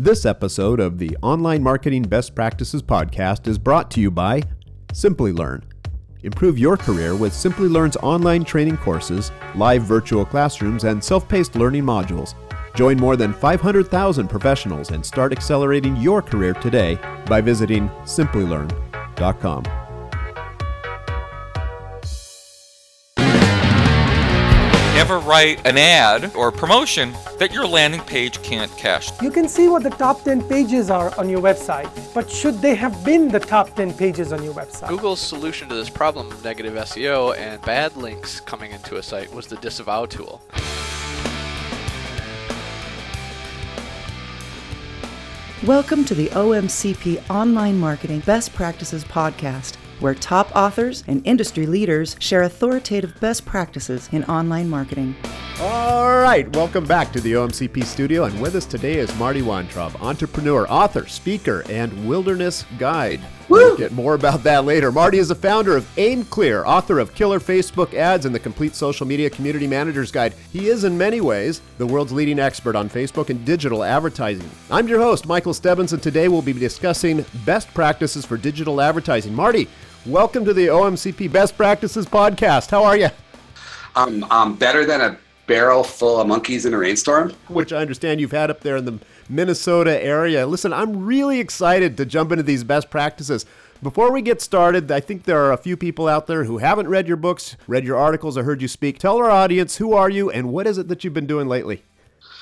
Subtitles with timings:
[0.00, 4.42] This episode of the Online Marketing Best Practices podcast is brought to you by
[4.92, 5.64] Simplilearn.
[6.22, 11.82] Improve your career with Simplilearn's online training courses, live virtual classrooms, and self paced learning
[11.82, 12.34] modules.
[12.76, 16.96] Join more than 500,000 professionals and start accelerating your career today
[17.26, 19.64] by visiting simplilearn.com.
[25.08, 29.10] Never write an ad or promotion that your landing page can't cash.
[29.22, 32.74] You can see what the top 10 pages are on your website, but should they
[32.74, 34.90] have been the top 10 pages on your website?
[34.90, 39.32] Google's solution to this problem of negative SEO and bad links coming into a site
[39.32, 40.42] was the disavow tool.
[45.64, 52.16] Welcome to the OMCP Online Marketing Best Practices Podcast, where top authors and industry leaders
[52.18, 55.14] share authoritative best practices in online marketing.
[55.60, 59.96] All right, welcome back to the OMCP studio, and with us today is Marty Weintraub,
[60.00, 63.20] entrepreneur, author, speaker, and wilderness guide.
[63.48, 64.92] We'll get more about that later.
[64.92, 69.06] Marty is the founder of AimClear, author of Killer Facebook Ads and the Complete Social
[69.06, 70.34] Media Community Manager's Guide.
[70.52, 74.48] He is, in many ways, the world's leading expert on Facebook and digital advertising.
[74.70, 79.34] I'm your host, Michael Stebbins, and today we'll be discussing best practices for digital advertising.
[79.34, 79.66] Marty,
[80.08, 82.70] welcome to the OMCP Best Practices podcast.
[82.70, 83.08] How are you?
[83.94, 87.34] Um, um, better than a barrel full of monkeys in a rainstorm.
[87.48, 90.46] Which I understand you've had up there in the Minnesota area.
[90.46, 93.44] Listen, I'm really excited to jump into these best practices.
[93.82, 96.88] Before we get started, I think there are a few people out there who haven't
[96.88, 98.98] read your books, read your articles, or heard you speak.
[98.98, 101.82] Tell our audience who are you and what is it that you've been doing lately?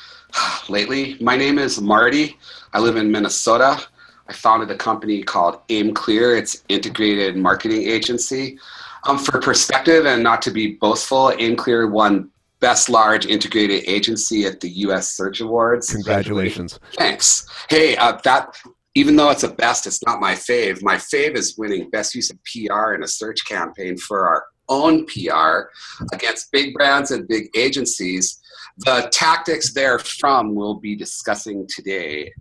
[0.68, 2.38] lately, my name is Marty.
[2.72, 3.84] I live in Minnesota.
[4.28, 6.38] I founded a company called AimClear.
[6.38, 8.58] It's integrated marketing agency.
[9.04, 14.60] Um, for perspective and not to be boastful, AimClear won Best Large Integrated Agency at
[14.60, 15.12] the U.S.
[15.12, 15.92] Search Awards.
[15.92, 16.80] Congratulations!
[16.94, 17.46] Thanks.
[17.68, 18.56] Hey, uh, that
[18.94, 20.82] even though it's a best, it's not my fave.
[20.82, 25.06] My fave is winning Best Use of PR in a search campaign for our own
[25.06, 25.68] PR
[26.14, 28.40] against big brands and big agencies.
[28.78, 32.32] The tactics therefrom we'll be discussing today.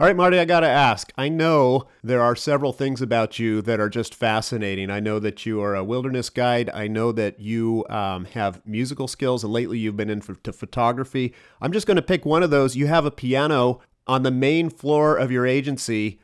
[0.00, 1.12] All right, Marty, I got to ask.
[1.18, 4.88] I know there are several things about you that are just fascinating.
[4.88, 6.70] I know that you are a wilderness guide.
[6.72, 11.34] I know that you um, have musical skills, and lately you've been into photography.
[11.60, 12.76] I'm just going to pick one of those.
[12.76, 16.18] You have a piano on the main floor of your agency.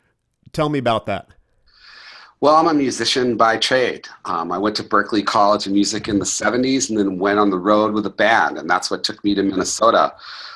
[0.52, 1.28] Tell me about that.
[2.40, 4.08] Well, I'm a musician by trade.
[4.24, 7.50] Um, I went to Berklee College of Music in the 70s and then went on
[7.50, 10.14] the road with a band, and that's what took me to Minnesota.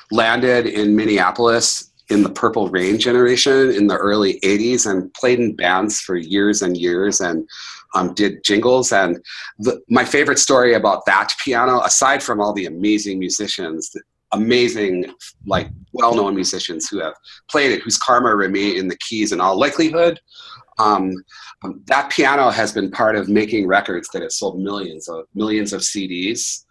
[0.09, 5.55] Landed in Minneapolis in the Purple Rain generation in the early 80s and played in
[5.55, 7.47] bands for years and years and
[7.95, 8.91] um, did jingles.
[8.91, 9.23] And
[9.59, 13.91] the, my favorite story about that piano, aside from all the amazing musicians,
[14.33, 15.13] amazing,
[15.45, 17.13] like well known musicians who have
[17.49, 20.19] played it, whose karma remain in the keys in all likelihood.
[20.79, 21.13] Um,
[21.63, 25.73] um, that piano has been part of making records that have sold millions of millions
[25.73, 26.65] of CDs.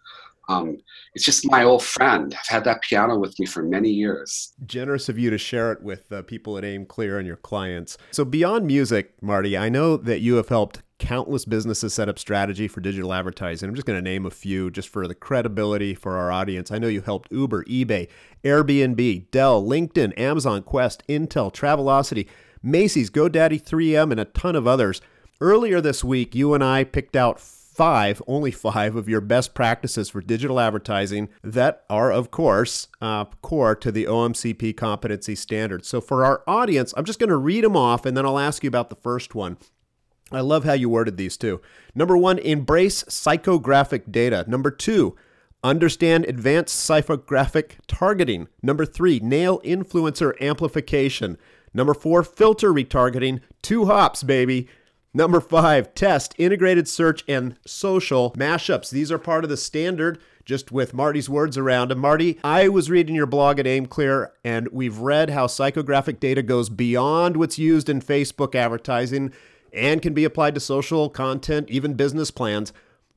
[0.48, 0.78] Um,
[1.14, 2.34] it's just my old friend.
[2.38, 4.52] I've had that piano with me for many years.
[4.64, 7.98] Generous of you to share it with uh, people at AimClear and your clients.
[8.10, 12.68] So, beyond music, Marty, I know that you have helped countless businesses set up strategy
[12.68, 13.68] for digital advertising.
[13.68, 16.70] I'm just going to name a few just for the credibility for our audience.
[16.70, 18.08] I know you helped Uber, eBay,
[18.44, 22.28] Airbnb, Dell, LinkedIn, Amazon, Quest, Intel, Travelocity,
[22.62, 25.00] Macy's, GoDaddy, 3M, and a ton of others.
[25.40, 27.40] Earlier this week, you and I picked out
[27.80, 33.24] five, only five of your best practices for digital advertising that are, of course, uh,
[33.40, 35.88] core to the OMCP competency standards.
[35.88, 38.62] So for our audience, I'm just going to read them off and then I'll ask
[38.62, 39.56] you about the first one.
[40.30, 41.62] I love how you worded these too.
[41.94, 44.44] Number one, embrace psychographic data.
[44.46, 45.16] Number two,
[45.64, 48.48] understand advanced psychographic targeting.
[48.62, 51.38] Number three, nail influencer amplification.
[51.72, 53.40] Number four, filter retargeting.
[53.62, 54.68] Two hops, baby.
[55.12, 58.90] Number five, test integrated search and social mashups.
[58.90, 61.98] These are part of the standard, just with Marty's words around them.
[61.98, 66.68] Marty, I was reading your blog at AimClear, and we've read how psychographic data goes
[66.68, 69.32] beyond what's used in Facebook advertising
[69.72, 72.72] and can be applied to social content, even business plans.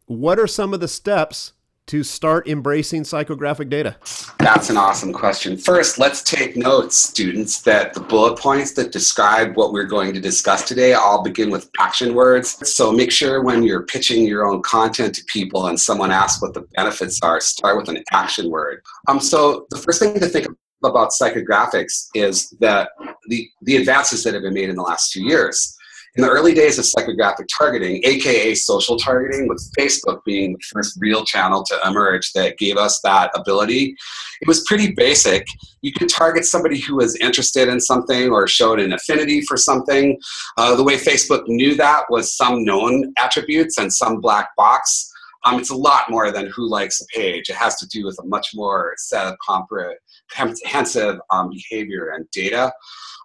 [0.07, 1.54] What are some of the steps
[1.88, 3.95] to start embracing psychographic data?
[4.39, 5.57] That's an awesome question.
[5.57, 10.21] First, let's take notes, students, that the bullet points that describe what we're going to
[10.21, 12.57] discuss today all begin with action words.
[12.69, 16.53] So make sure when you're pitching your own content to people and someone asks what
[16.53, 18.81] the benefits are, start with an action word.
[19.07, 20.47] Um, so the first thing to think
[20.83, 22.89] about psychographics is that
[23.27, 25.77] the, the advances that have been made in the last few years
[26.15, 30.98] in the early days of psychographic targeting, aka social targeting, with Facebook being the first
[31.00, 33.95] real channel to emerge that gave us that ability,
[34.42, 35.48] it was pretty basic.
[35.81, 40.19] You could target somebody who was interested in something or showed an affinity for something.
[40.57, 45.09] Uh, the way Facebook knew that was some known attributes and some black box.
[45.45, 47.50] Um, it's a lot more than who likes a page.
[47.50, 52.71] It has to do with a much more set of comprehensive um, behavior and data.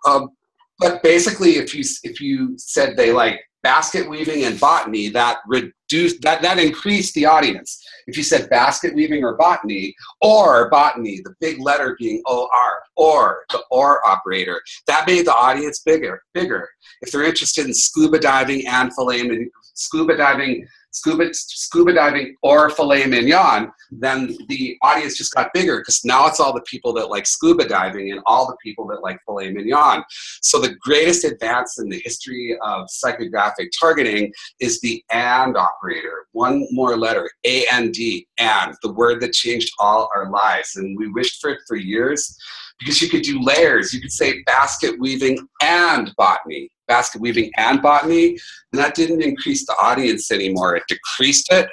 [0.06, 0.30] Um,
[0.78, 6.22] but basically, if you if you said they like basket weaving and botany, that reduced
[6.22, 7.84] that that increased the audience.
[8.06, 13.44] If you said basket weaving or botany, or botany, the big letter being OR, or
[13.50, 16.68] the OR operator, that made the audience bigger, bigger.
[17.02, 23.06] If they're interested in scuba diving and filet scuba diving scuba, scuba diving or filet
[23.06, 27.26] mignon, then the audience just got bigger because now it's all the people that like
[27.26, 30.02] scuba diving and all the people that like filet mignon.
[30.42, 36.26] So the greatest advance in the history of psychographic targeting is the AND operator.
[36.32, 40.76] One more letter, A-N-D, AND, the word that changed all our lives.
[40.76, 42.36] And we wished for it for years
[42.78, 43.92] because you could do layers.
[43.92, 48.30] You could say basket weaving and botany basket weaving and botany,
[48.72, 50.74] and that didn't increase the audience anymore.
[50.76, 51.68] It decreased it.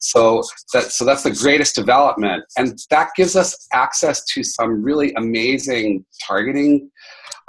[0.00, 5.12] So that so that's the greatest development, and that gives us access to some really
[5.14, 6.90] amazing targeting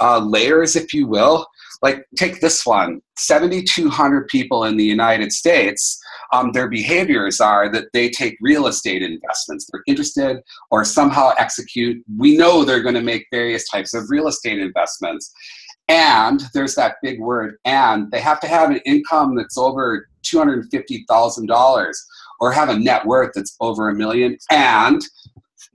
[0.02, 1.48] uh, layers, if you will.
[1.82, 5.98] Like take this one: 7,200 people in the United States.
[6.34, 9.68] Um, their behaviors are that they take real estate investments.
[9.72, 10.38] They're interested
[10.72, 12.04] or somehow execute.
[12.18, 15.34] We know they're going to make various types of real estate investments
[15.92, 21.94] and there's that big word and they have to have an income that's over $250,000
[22.40, 24.38] or have a net worth that's over a million.
[24.50, 25.02] And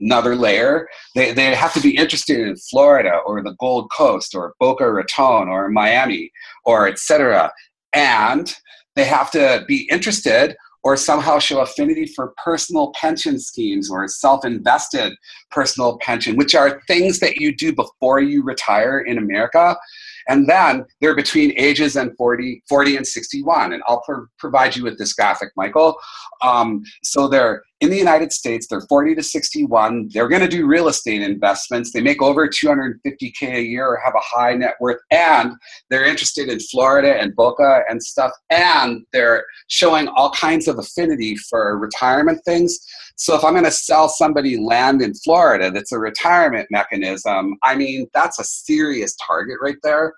[0.01, 4.53] another layer they, they have to be interested in florida or the gold coast or
[4.61, 6.31] boca raton or miami
[6.65, 7.51] or etc
[7.95, 8.57] and
[8.95, 10.55] they have to be interested
[10.87, 15.13] or somehow show affinity for personal pension schemes or self-invested
[15.51, 19.77] personal pension which are things that you do before you retire in america
[20.29, 23.73] and then they're between ages and 40, 40 and 61.
[23.73, 25.97] And I'll pro- provide you with this graphic, Michael.
[26.43, 30.09] Um, so they're in the United States, they're 40 to 61.
[30.13, 31.93] They're going to do real estate investments.
[31.93, 35.01] They make over 250K a year or have a high net worth.
[35.11, 35.53] And
[35.91, 38.33] they're interested in Florida and Boca and stuff.
[38.49, 42.79] And they're showing all kinds of affinity for retirement things.
[43.17, 47.75] So if I'm going to sell somebody land in Florida that's a retirement mechanism, I
[47.75, 50.15] mean, that's a serious target right there.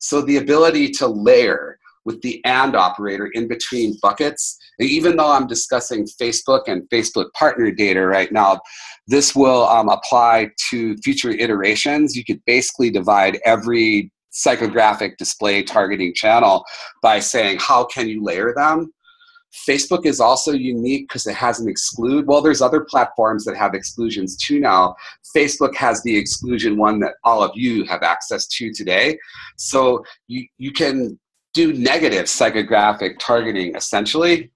[0.00, 5.46] So the ability to layer with the and operator in between buckets, even though I'm
[5.46, 8.60] discussing Facebook and Facebook partner data right now,
[9.06, 12.16] this will um, apply to future iterations.
[12.16, 16.64] You could basically divide every psychographic display targeting channel
[17.02, 18.92] by saying, how can you layer them?
[19.68, 22.26] Facebook is also unique because it has an exclude.
[22.26, 24.94] Well, there's other platforms that have exclusions too now.
[25.36, 29.18] Facebook has the exclusion one that all of you have access to today.
[29.56, 31.18] So you, you can
[31.52, 34.50] do negative psychographic targeting essentially,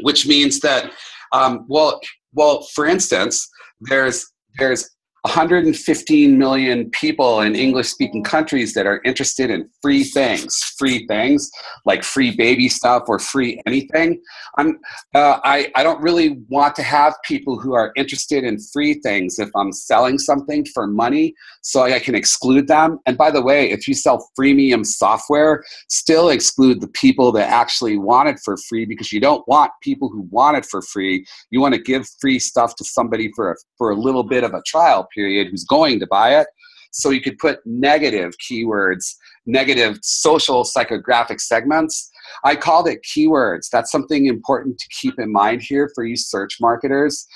[0.00, 0.92] which means that,
[1.32, 2.00] um, well,
[2.34, 3.48] well, for instance,
[3.80, 4.95] there's there's
[5.26, 11.50] 115 million people in English speaking countries that are interested in free things, free things
[11.84, 14.22] like free baby stuff or free anything.
[14.56, 14.78] I'm,
[15.16, 19.40] uh, I, I don't really want to have people who are interested in free things
[19.40, 23.00] if I'm selling something for money so I can exclude them.
[23.06, 27.98] And by the way, if you sell freemium software, still exclude the people that actually
[27.98, 31.26] want it for free because you don't want people who want it for free.
[31.50, 34.54] You want to give free stuff to somebody for a, for a little bit of
[34.54, 36.46] a trial period who's going to buy it.
[36.92, 42.10] So you could put negative keywords, negative social psychographic segments.
[42.42, 43.68] I called it keywords.
[43.70, 47.26] That's something important to keep in mind here for you search marketers.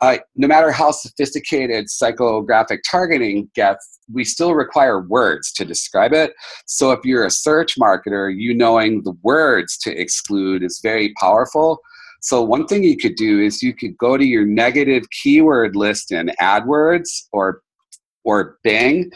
[0.00, 6.32] Uh, no matter how sophisticated psychographic targeting gets, we still require words to describe it.
[6.66, 11.78] So if you're a search marketer, you knowing the words to exclude is very powerful.
[12.20, 16.12] So one thing you could do is you could go to your negative keyword list
[16.12, 17.62] in AdWords or
[18.24, 19.10] or Bing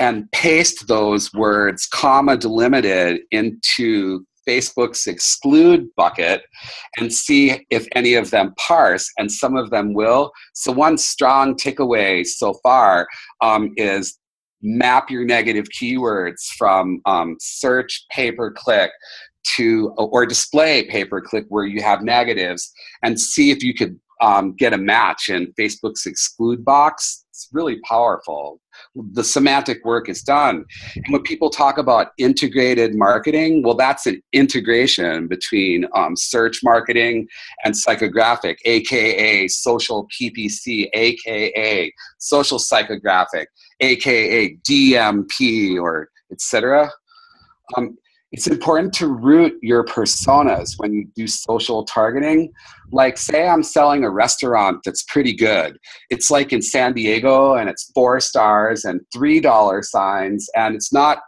[0.00, 6.42] and paste those words comma delimited into Facebook's exclude bucket
[6.98, 10.32] and see if any of them parse, and some of them will.
[10.54, 13.06] So, one strong takeaway so far
[13.40, 14.18] um, is
[14.62, 18.90] map your negative keywords from um, search pay per click
[19.56, 23.98] to or display pay per click where you have negatives and see if you could
[24.20, 28.60] um, get a match in facebook's exclude box it's really powerful
[29.12, 30.64] the semantic work is done.
[30.96, 37.28] And when people talk about integrated marketing, well, that's an integration between um, search marketing
[37.64, 43.46] and psychographic, aka social PPC, aka social psychographic,
[43.80, 46.90] aka DMP, or etc.
[47.76, 47.96] Um,
[48.32, 52.52] it's important to root your personas when you do social targeting.
[52.92, 55.78] Like, say, I'm selling a restaurant that's pretty good.
[56.10, 60.92] It's like in San Diego and it's four stars and three dollar signs, and it's
[60.92, 61.22] not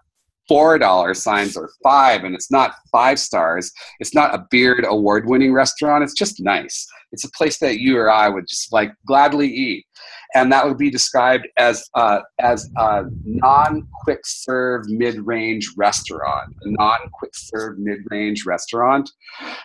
[0.53, 3.73] four dollar signs or five, and it's not five stars.
[4.01, 6.05] It's not a beard award winning restaurant.
[6.05, 6.87] It's just nice.
[7.13, 9.87] It's a place that you or I would just like gladly eat
[10.35, 16.55] and that would be described as uh, as a non-quick serve mid-range restaurant.
[16.63, 19.11] A non-quick serve mid-range restaurant.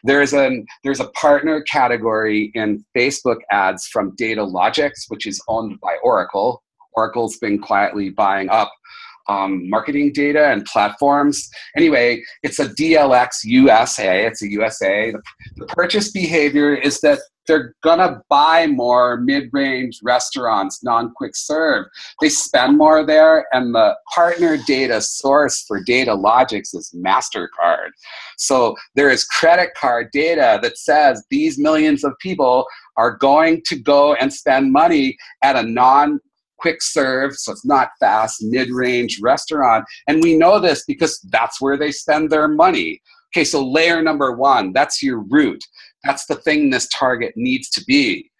[0.03, 5.95] There's an there's a partner category in Facebook ads from Datalogix, which is owned by
[6.03, 6.63] Oracle.
[6.93, 8.71] Oracle's been quietly buying up
[9.27, 11.49] um, marketing data and platforms.
[11.75, 14.25] Anyway, it's a DLX USA.
[14.25, 15.11] It's a USA.
[15.11, 15.21] The,
[15.57, 21.85] the purchase behavior is that they're gonna buy more mid-range restaurants, non-quick serve.
[22.21, 27.89] They spend more there, and the partner data source for Datalogix is Mastercard.
[28.37, 32.65] So there is credit card data that says these millions of people
[32.97, 36.19] are going to go and spend money at a non
[36.57, 39.85] quick serve, so it's not fast, mid range restaurant.
[40.07, 43.01] And we know this because that's where they spend their money.
[43.35, 45.63] Okay, so layer number one, that's your root.
[46.03, 48.31] That's the thing this target needs to be.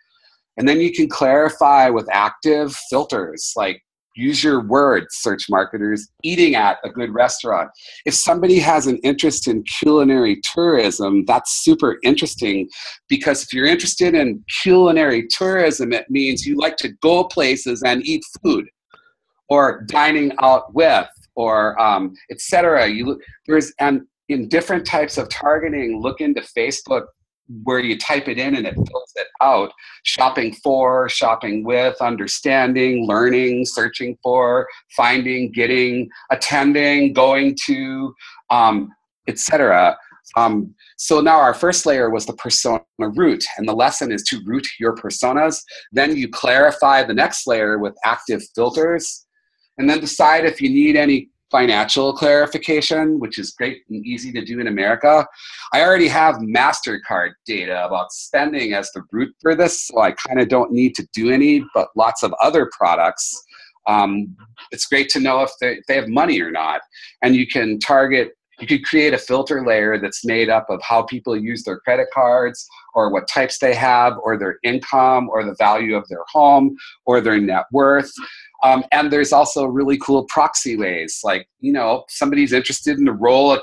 [0.58, 3.82] And then you can clarify with active filters like
[4.18, 7.70] use your words, search marketers, eating at a good restaurant.
[8.06, 12.68] If somebody has an interest in culinary tourism, that's super interesting
[13.08, 18.06] because if you're interested in culinary tourism, it means you like to go places and
[18.06, 18.66] eat food
[19.50, 22.88] or dining out with or um, etc.
[22.88, 27.06] You there's and in different types of targeting, look into Facebook
[27.64, 29.72] where you type it in and it fills it out.
[30.04, 38.14] Shopping for shopping with understanding learning searching for finding getting attending going to
[38.50, 38.90] um,
[39.28, 39.98] etc
[40.36, 44.42] um, so now our first layer was the persona root and the lesson is to
[44.46, 45.62] root your personas.
[45.92, 49.26] Then you clarify the next layer with active filters.
[49.78, 54.44] And then decide if you need any financial clarification, which is great and easy to
[54.44, 55.26] do in America.
[55.74, 60.40] I already have MasterCard data about spending as the root for this, so I kind
[60.40, 63.44] of don't need to do any, but lots of other products.
[63.88, 64.36] Um,
[64.72, 66.82] it's great to know if they, if they have money or not.
[67.22, 71.04] And you can target you could create a filter layer that's made up of how
[71.04, 75.56] people use their credit cards or what types they have or their income or the
[75.60, 76.76] value of their home
[77.06, 78.12] or their net worth
[78.64, 83.14] um, and there's also really cool proxy ways, like you know somebody's interested in a
[83.14, 83.62] Rolex,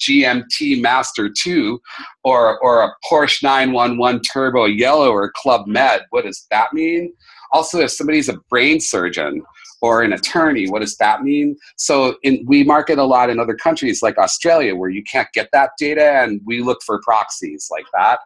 [0.00, 1.80] GMT Master 2,
[2.24, 6.02] or or a Porsche 911 Turbo Yellow or Club Med.
[6.10, 7.12] What does that mean?
[7.52, 9.42] Also, if somebody's a brain surgeon
[9.82, 11.56] or an attorney, what does that mean?
[11.76, 15.50] So in, we market a lot in other countries like Australia where you can't get
[15.52, 18.20] that data, and we look for proxies like that.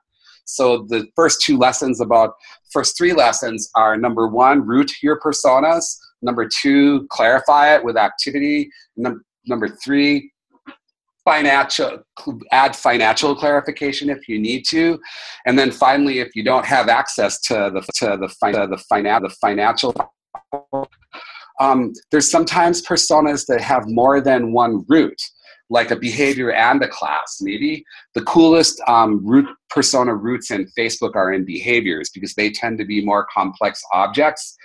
[0.48, 2.32] So the first two lessons about
[2.72, 5.84] first three lessons are number one, root your personas.
[6.22, 8.70] Number two, clarify it with activity.
[8.96, 10.32] Num- number three,
[11.24, 12.02] financial
[12.52, 14.98] add financial clarification if you need to
[15.44, 19.20] and then finally if you don't have access to the to the, to the, finan-
[19.20, 19.94] the financial
[21.60, 25.20] um, there's sometimes personas that have more than one root
[25.70, 27.38] like a behavior and a class.
[27.40, 27.84] Maybe
[28.14, 32.84] the coolest um, root persona roots in Facebook are in behaviors because they tend to
[32.84, 34.56] be more complex objects.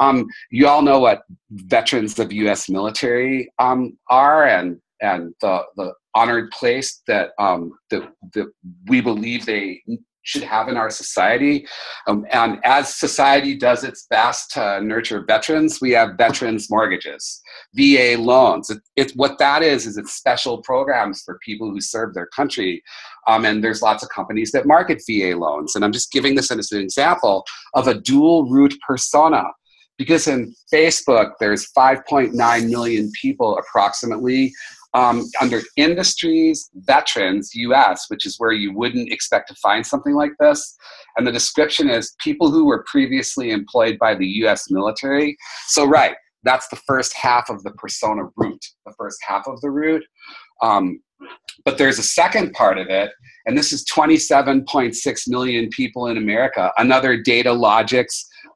[0.00, 2.68] Um, you all know what veterans of U.S.
[2.68, 8.46] military um, are, and and the the honored place that um, that that
[8.88, 9.82] we believe they
[10.26, 11.66] should have in our society.
[12.08, 17.40] Um, and as society does its best to nurture veterans, we have veterans mortgages,
[17.74, 18.68] VA loans.
[18.68, 22.82] It, it, what that is, is it's special programs for people who serve their country.
[23.28, 25.76] Um, and there's lots of companies that market VA loans.
[25.76, 29.44] And I'm just giving this as an example of a dual root persona
[29.98, 34.52] because in Facebook, there's 5.9 million people approximately
[34.96, 40.32] um, under industries, veterans, US, which is where you wouldn't expect to find something like
[40.40, 40.74] this.
[41.16, 45.36] And the description is people who were previously employed by the US military.
[45.66, 49.70] So, right, that's the first half of the persona root, the first half of the
[49.70, 50.02] root.
[50.62, 51.02] Um,
[51.66, 53.10] but there's a second part of it,
[53.44, 58.06] and this is 27.6 million people in America, another Datalogix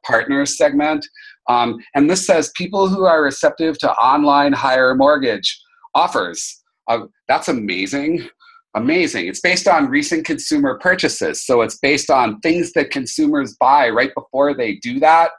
[0.03, 1.05] partner segment
[1.47, 5.59] Um, and this says people who are receptive to online higher mortgage
[5.95, 6.61] offers.
[6.87, 8.27] Uh, that's amazing.
[8.75, 9.27] Amazing.
[9.27, 11.45] It's based on recent consumer purchases.
[11.45, 15.31] So it's based on things that consumers buy right before they do that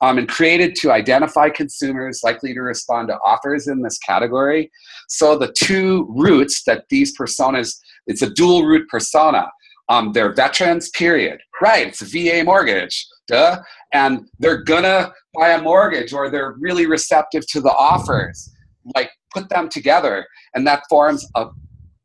[0.00, 4.70] um, and created to identify consumers likely to respond to offers in this category.
[5.08, 9.50] So the two routes that these personas, it's a dual route persona.
[9.88, 11.40] Um, they're veterans, period.
[11.62, 13.62] Right, it's a VA mortgage, duh.
[13.92, 18.50] And they're gonna buy a mortgage or they're really receptive to the offers.
[18.94, 21.48] Like put them together, and that forms a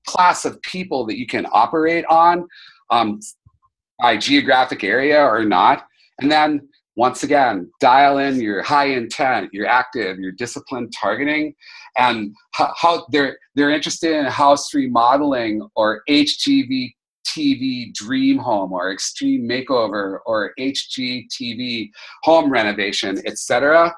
[0.07, 2.48] class of people that you can operate on
[2.89, 3.19] um,
[4.01, 5.86] by geographic area or not.
[6.19, 11.55] And then once again, dial in your high intent, your active, your disciplined targeting,
[11.98, 16.93] and how, how they're they're interested in house remodeling or HGV
[17.25, 21.89] TV dream home or extreme makeover or HGTV
[22.24, 23.93] home renovation, etc.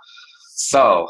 [0.53, 1.07] So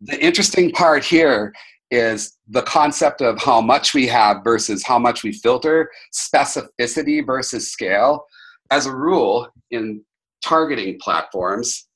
[0.00, 1.52] the interesting part here
[1.90, 7.70] is the concept of how much we have versus how much we filter, specificity versus
[7.70, 8.24] scale.
[8.70, 10.02] As a rule, in
[10.44, 11.86] targeting platforms,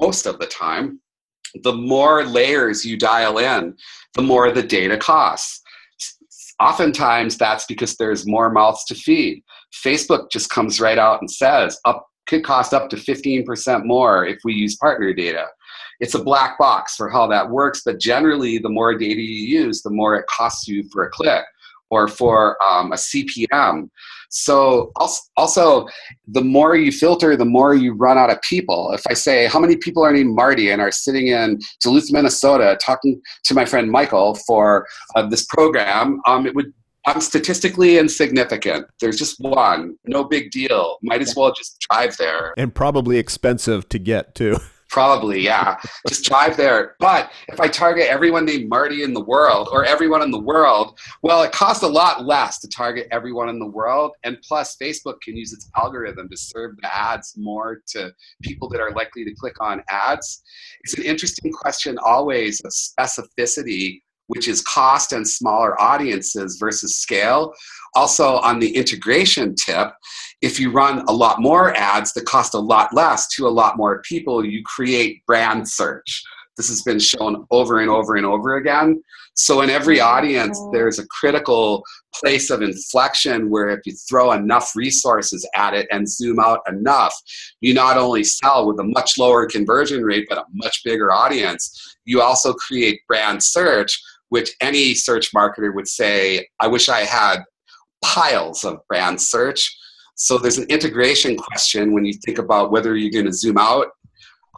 [0.00, 1.00] most of the time,
[1.62, 3.74] the more layers you dial in,
[4.14, 5.62] the more the data costs.
[6.60, 9.42] Oftentimes, that's because there's more mouths to feed.
[9.84, 14.38] Facebook just comes right out and says, up could cost up to 15% more if
[14.44, 15.46] we use partner data.
[16.00, 19.82] It's a black box for how that works, but generally, the more data you use,
[19.82, 21.44] the more it costs you for a click
[21.90, 23.88] or for um, a CPM.
[24.30, 24.90] So
[25.36, 25.86] also,
[26.26, 28.90] the more you filter, the more you run out of people.
[28.92, 32.76] If I say, how many people are named Marty and are sitting in Duluth, Minnesota,
[32.84, 36.72] talking to my friend Michael for uh, this program, um, it would
[37.06, 38.86] I'm statistically insignificant.
[38.98, 39.96] There's just one.
[40.06, 40.96] No big deal.
[41.02, 42.54] Might as well just drive there.
[42.56, 44.56] And probably expensive to get too.
[44.94, 45.76] Probably, yeah.
[46.06, 46.94] Just drive there.
[47.00, 50.96] But if I target everyone named Marty in the world or everyone in the world,
[51.20, 54.12] well, it costs a lot less to target everyone in the world.
[54.22, 58.80] And plus, Facebook can use its algorithm to serve the ads more to people that
[58.80, 60.44] are likely to click on ads.
[60.84, 67.52] It's an interesting question always of specificity which is cost and smaller audiences versus scale.
[67.94, 69.92] Also, on the integration tip,
[70.44, 73.78] if you run a lot more ads that cost a lot less to a lot
[73.78, 76.22] more people, you create brand search.
[76.58, 79.02] This has been shown over and over and over again.
[79.36, 81.82] So, in every mm, audience, there's a critical
[82.14, 87.14] place of inflection where if you throw enough resources at it and zoom out enough,
[87.60, 91.96] you not only sell with a much lower conversion rate, but a much bigger audience.
[92.04, 97.42] You also create brand search, which any search marketer would say, I wish I had
[98.04, 99.76] piles of brand search.
[100.14, 103.88] So there's an integration question when you think about whether you're going to zoom out,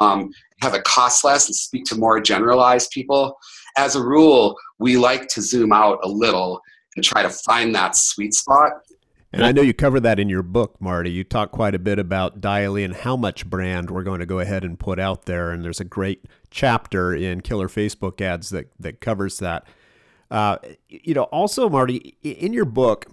[0.00, 3.38] um, have it cost less, and speak to more generalized people.
[3.78, 6.60] As a rule, we like to zoom out a little
[6.94, 8.72] and try to find that sweet spot.
[9.32, 11.10] And I know you cover that in your book, Marty.
[11.10, 14.64] You talk quite a bit about dialing how much brand we're going to go ahead
[14.64, 15.50] and put out there.
[15.50, 19.66] And there's a great chapter in Killer Facebook Ads that, that covers that.
[20.30, 20.56] Uh,
[20.88, 23.06] you know, also, Marty, in your book,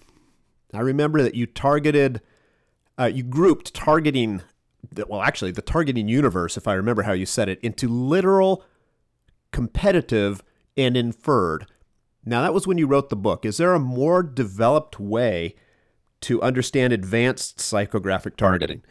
[0.74, 2.22] I remember that you targeted,
[3.00, 4.42] uh, you grouped targeting,
[5.08, 8.64] well, actually, the targeting universe, if I remember how you said it, into literal,
[9.52, 10.44] competitive,
[10.78, 11.68] and inferred.
[12.26, 13.46] Now, that was when you wrote the book.
[13.46, 15.56] Is there a more developed way
[16.24, 18.82] to understand advanced psychographic targeting?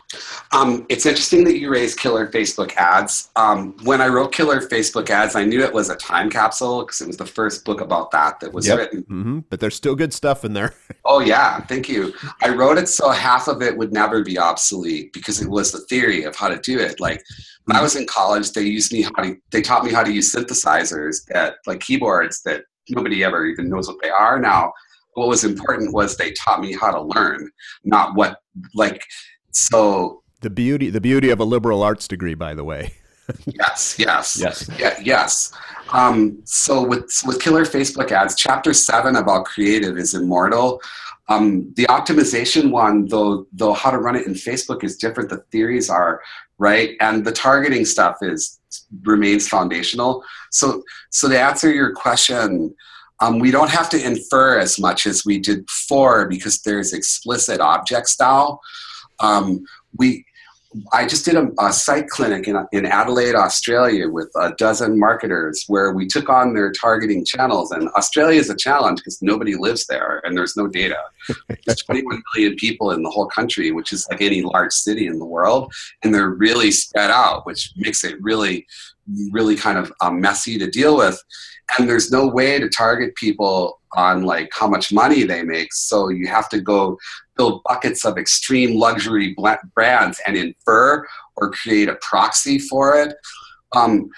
[0.53, 3.31] Um, it's interesting that you raised killer Facebook ads.
[3.37, 7.01] Um, when I wrote killer Facebook ads, I knew it was a time capsule because
[7.01, 8.79] it was the first book about that that was yep.
[8.79, 9.03] written.
[9.03, 9.39] Mm-hmm.
[9.51, 10.75] But there's still good stuff in there.
[11.05, 12.13] oh yeah, thank you.
[12.43, 15.81] I wrote it so half of it would never be obsolete because it was the
[15.81, 17.01] theory of how to do it.
[17.01, 17.23] Like
[17.65, 17.85] when I mm-hmm.
[17.85, 21.25] was in college, they used me how to, they taught me how to use synthesizers
[21.29, 24.73] that like keyboards that nobody ever even knows what they are now
[25.15, 27.51] what was important was they taught me how to learn,
[27.85, 28.39] not what
[28.75, 29.05] like
[29.51, 32.95] so the beauty the beauty of a liberal arts degree, by the way.
[33.47, 35.53] yes, yes, yes, yeah, yes.
[35.93, 40.81] Um, so with with killer Facebook ads, chapter seven about creative is immortal.
[41.29, 45.31] Um, the optimization one, though, though how to run it in Facebook is different.
[45.31, 46.21] The theories are
[46.59, 48.59] right, and the targeting stuff is
[49.03, 50.25] remains foundational.
[50.51, 52.75] So, so to answer your question,
[53.23, 57.61] um, we don't have to infer as much as we did before because there's explicit
[57.61, 58.61] object style.
[59.21, 59.65] Um,
[59.97, 60.25] we
[60.93, 65.65] I just did a, a site clinic in, in Adelaide, Australia, with a dozen marketers
[65.69, 67.73] where we took on their targeting channels.
[67.73, 70.99] And Australia is a challenge because nobody lives there and there's no data.
[71.67, 75.19] There's 21 million people in the whole country, which is like any large city in
[75.19, 78.67] the world, and they're really spread out, which makes it really,
[79.31, 81.23] really kind of um, messy to deal with.
[81.79, 85.73] And there's no way to target people on like how much money they make.
[85.73, 86.99] So you have to go
[87.67, 89.35] buckets of extreme luxury
[89.75, 93.15] brands and infer or create a proxy for it.
[93.75, 94.09] Um,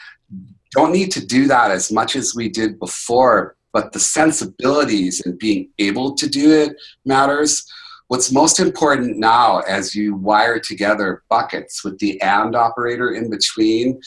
[0.73, 5.39] don't need to do that as much as we did before, but the sensibilities and
[5.39, 7.65] being able to do it matters.
[8.09, 14.01] What's most important now as you wire together buckets with the AND operator in between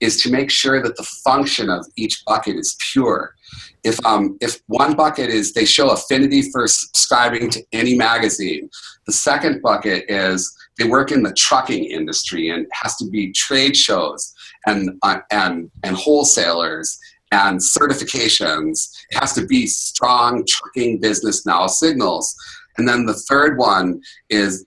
[0.00, 3.34] is to make sure that the function of each bucket is pure
[3.84, 8.68] if um, if one bucket is they show affinity for subscribing to any magazine
[9.06, 13.76] the second bucket is they work in the trucking industry and has to be trade
[13.76, 14.32] shows
[14.66, 16.98] and uh, and and wholesalers
[17.32, 22.34] and certifications it has to be strong trucking business now signals
[22.78, 24.64] and then the third one is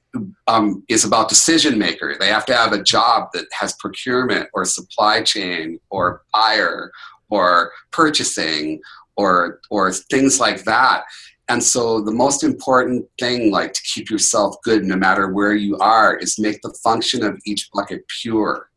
[0.47, 2.15] um, is about decision maker.
[2.19, 6.91] They have to have a job that has procurement or supply chain or buyer
[7.31, 8.81] or purchasing
[9.15, 11.03] or or things like that.
[11.49, 15.77] And so the most important thing like to keep yourself good no matter where you
[15.79, 18.69] are is make the function of each bucket pure.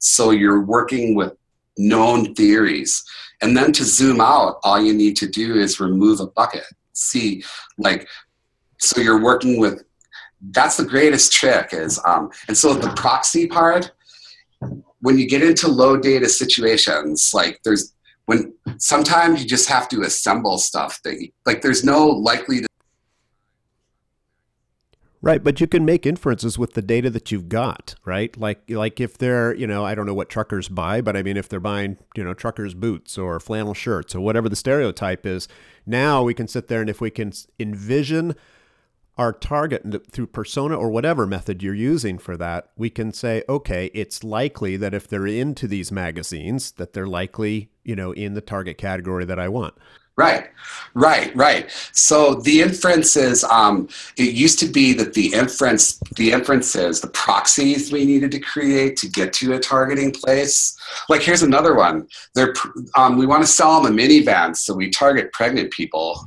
[0.00, 1.34] So you're working with
[1.78, 3.04] known theories.
[3.42, 6.64] And then to zoom out all you need to do is remove a bucket.
[6.94, 7.44] See
[7.78, 8.08] like
[8.78, 9.84] so you're working with
[10.50, 13.92] that's the greatest trick is um, and so the proxy part
[15.00, 17.94] when you get into low data situations like there's
[18.26, 22.66] when sometimes you just have to assemble stuff that you, like there's no likely to
[25.22, 28.36] Right, but you can make inferences with the data that you've got, right?
[28.38, 31.36] Like like if they're, you know, I don't know what truckers buy, but I mean
[31.36, 35.48] if they're buying, you know, truckers boots or flannel shirts or whatever the stereotype is,
[35.84, 38.36] now we can sit there and if we can envision
[39.16, 43.90] our target through persona or whatever method you're using for that, we can say, okay,
[43.94, 48.40] it's likely that if they're into these magazines, that they're likely, you know, in the
[48.40, 49.74] target category that I want.
[50.18, 50.48] Right,
[50.94, 51.70] right, right.
[51.92, 57.92] So the inferences, um, it used to be that the inference, the inferences, the proxies
[57.92, 60.74] we needed to create to get to a targeting place.
[61.10, 62.08] Like here's another one.
[62.34, 62.54] They're,
[62.96, 66.26] um, we want to sell them a minivan, so we target pregnant people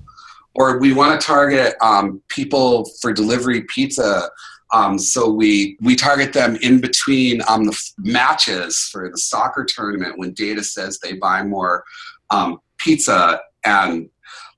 [0.55, 4.29] or we want to target um, people for delivery pizza.
[4.71, 9.65] Um, so we we target them in between um, the f- matches for the soccer
[9.65, 11.83] tournament when data says they buy more
[12.29, 14.09] um, pizza and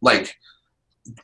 [0.01, 0.35] like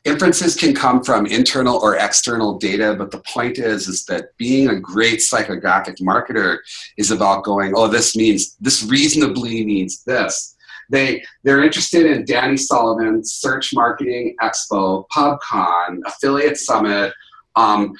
[0.04, 4.68] inferences can come from internal or external data but the point is is that being
[4.68, 6.58] a great psychographic marketer
[6.96, 10.56] is about going oh this means this reasonably means this
[10.88, 17.12] they they're interested in Danny Sullivan's Search Marketing Expo, PubCon, Affiliate Summit,
[17.56, 17.92] um,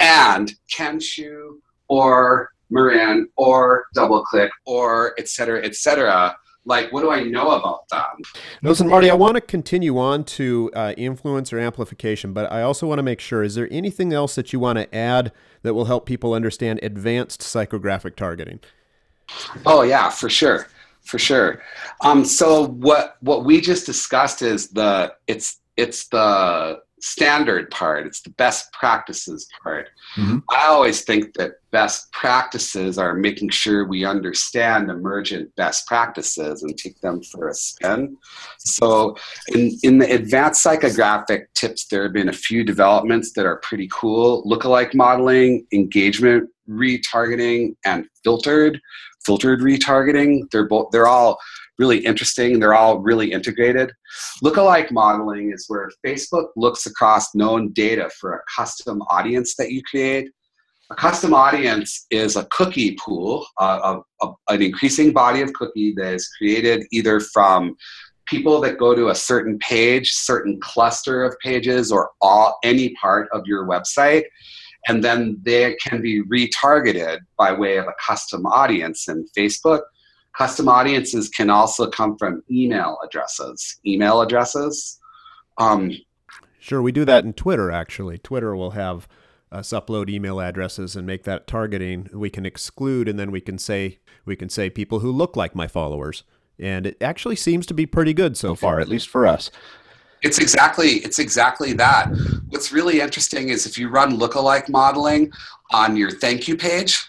[0.00, 6.36] and Kenshoo or Marin or DoubleClick or et cetera, et cetera.
[6.68, 8.24] Like, what do I know about them?
[8.60, 12.98] Listen, Marty, I want to continue on to uh, influencer amplification, but I also want
[12.98, 15.30] to make sure is there anything else that you want to add
[15.62, 18.58] that will help people understand advanced psychographic targeting?
[19.64, 20.66] Oh, yeah, for sure
[21.06, 21.62] for sure.
[22.02, 28.06] Um, so what what we just discussed is the it's it's the standard part.
[28.06, 29.88] It's the best practices part.
[30.16, 30.38] Mm-hmm.
[30.50, 36.76] I always think that best practices are making sure we understand emergent best practices and
[36.76, 38.16] take them for a spin.
[38.58, 39.16] So
[39.48, 43.88] in in the advanced psychographic tips, there have been a few developments that are pretty
[43.92, 44.42] cool.
[44.44, 48.80] Lookalike modeling, engagement retargeting, and filtered
[49.26, 50.50] filtered retargeting.
[50.50, 51.38] They're both they're all
[51.78, 52.58] really interesting.
[52.58, 53.92] They're all really integrated.
[54.42, 59.82] Lookalike modeling is where Facebook looks across known data for a custom audience that you
[59.82, 60.30] create.
[60.90, 66.14] A custom audience is a cookie pool, uh, of, an increasing body of cookie that
[66.14, 67.76] is created either from
[68.26, 73.28] people that go to a certain page, certain cluster of pages, or all any part
[73.32, 74.24] of your website
[74.86, 79.80] and then they can be retargeted by way of a custom audience in Facebook.
[80.36, 83.78] Custom audiences can also come from email addresses.
[83.86, 84.98] Email addresses.
[85.58, 85.92] Um,
[86.58, 87.70] sure, we do that in Twitter.
[87.70, 89.08] Actually, Twitter will have
[89.50, 92.10] us upload email addresses and make that targeting.
[92.12, 95.54] We can exclude, and then we can say we can say people who look like
[95.54, 96.24] my followers,
[96.58, 99.50] and it actually seems to be pretty good so far, at least for us.
[100.22, 102.08] It's exactly it's exactly that.
[102.48, 105.30] What's really interesting is if you run lookalike modeling
[105.70, 107.08] on your thank you page,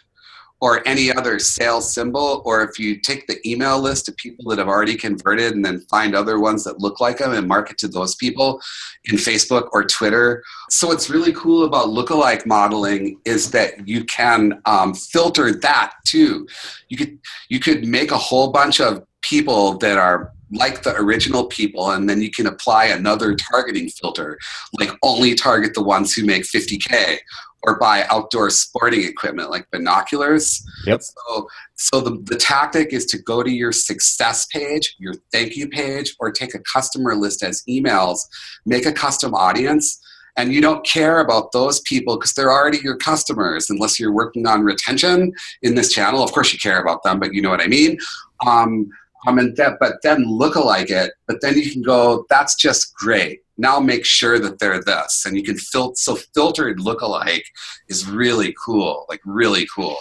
[0.60, 4.58] or any other sales symbol, or if you take the email list of people that
[4.58, 7.88] have already converted and then find other ones that look like them and market to
[7.88, 8.60] those people
[9.06, 10.44] in Facebook or Twitter.
[10.70, 16.48] So, what's really cool about lookalike modeling is that you can um, filter that too.
[16.90, 21.46] You could you could make a whole bunch of people that are like the original
[21.46, 24.38] people and then you can apply another targeting filter
[24.80, 27.18] like only target the ones who make 50k
[27.64, 30.64] or buy outdoor sporting equipment like binoculars.
[30.86, 31.02] Yep.
[31.02, 35.68] so so the, the tactic is to go to your success page your thank you
[35.68, 38.20] page or take a customer list as emails
[38.66, 40.02] make a custom audience
[40.38, 44.46] and you don't care about those people because they're already your customers unless you're working
[44.46, 45.34] on retention
[45.64, 46.24] in this channel.
[46.24, 47.98] Of course you care about them but you know what i mean?
[48.46, 48.90] Um,
[49.28, 51.12] um, and that, but then look alike it.
[51.28, 53.42] But then you can go, that's just great.
[53.58, 55.96] Now make sure that they're this, and you can filter.
[55.98, 57.44] So filtered lookalike
[57.90, 59.98] is really cool, like really cool.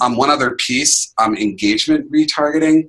[0.00, 2.88] Um, one other piece, um, engagement retargeting.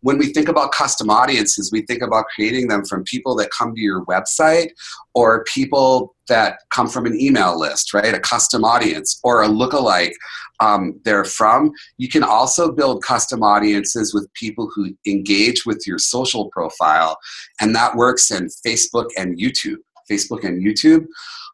[0.00, 3.74] When we think about custom audiences, we think about creating them from people that come
[3.74, 4.70] to your website
[5.14, 8.12] or people that come from an email list, right?
[8.12, 10.12] A custom audience or a lookalike
[10.60, 11.72] um, they're from.
[11.98, 17.18] You can also build custom audiences with people who engage with your social profile,
[17.60, 19.78] and that works in Facebook and YouTube.
[20.10, 21.06] Facebook and YouTube.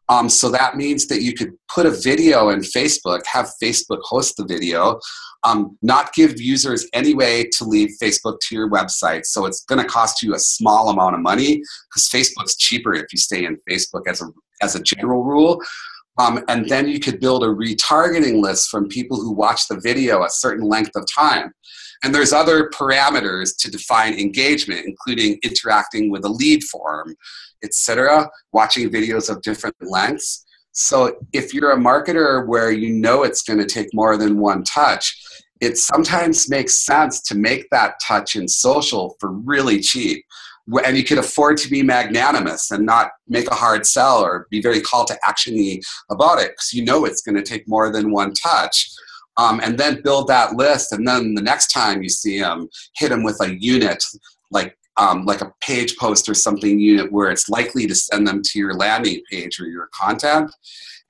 [0.08, 4.36] Um, so that means that you could put a video in Facebook, have Facebook host
[4.36, 4.98] the video,
[5.44, 9.24] um, not give users any way to leave Facebook to your website.
[9.24, 13.12] So it's going to cost you a small amount of money because Facebook's cheaper if
[13.12, 14.26] you stay in Facebook as a
[14.62, 15.62] as a general rule.
[16.18, 20.22] Um, and then you could build a retargeting list from people who watch the video
[20.22, 21.52] a certain length of time.
[22.02, 27.14] And there's other parameters to define engagement, including interacting with a lead form,
[27.62, 30.44] etc., watching videos of different lengths.
[30.72, 34.62] So if you're a marketer where you know it's going to take more than one
[34.64, 35.14] touch,
[35.60, 40.24] it sometimes makes sense to make that touch in social for really cheap.
[40.84, 44.60] And you can afford to be magnanimous and not make a hard sell or be
[44.60, 45.80] very call to actiony
[46.10, 48.90] about it because you know it's going to take more than one touch.
[49.36, 50.92] Um, and then build that list.
[50.92, 54.02] And then the next time you see them, hit them with a unit
[54.50, 58.42] like um, like a page post or something unit where it's likely to send them
[58.44, 60.52] to your landing page or your content.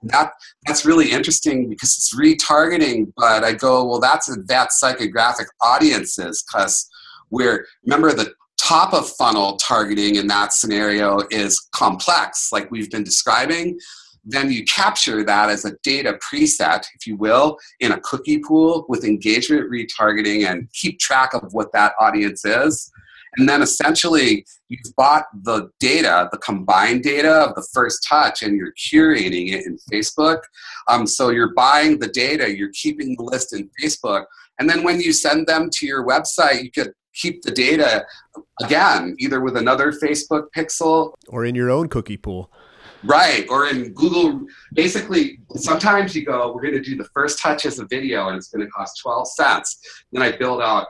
[0.04, 0.32] That
[0.66, 3.12] that's really interesting because it's retargeting.
[3.16, 6.88] But I go, well, that's that psychographic audiences because
[7.30, 13.04] we're remember the top of funnel targeting in that scenario is complex, like we've been
[13.04, 13.78] describing
[14.24, 18.84] then you capture that as a data preset, if you will, in a cookie pool
[18.88, 22.90] with engagement retargeting and keep track of what that audience is.
[23.36, 28.56] And then essentially, you've bought the data, the combined data of the first touch, and
[28.56, 30.40] you're curating it in Facebook.
[30.88, 34.24] Um, so you're buying the data, you're keeping the list in Facebook.
[34.58, 38.06] And then when you send them to your website, you could keep the data
[38.62, 42.50] again, either with another Facebook pixel or in your own cookie pool.
[43.02, 43.46] Right.
[43.48, 47.78] Or in Google, basically, sometimes you go, we're going to do the first touch as
[47.78, 50.04] a video and it's going to cost 12 cents.
[50.12, 50.88] Then I build out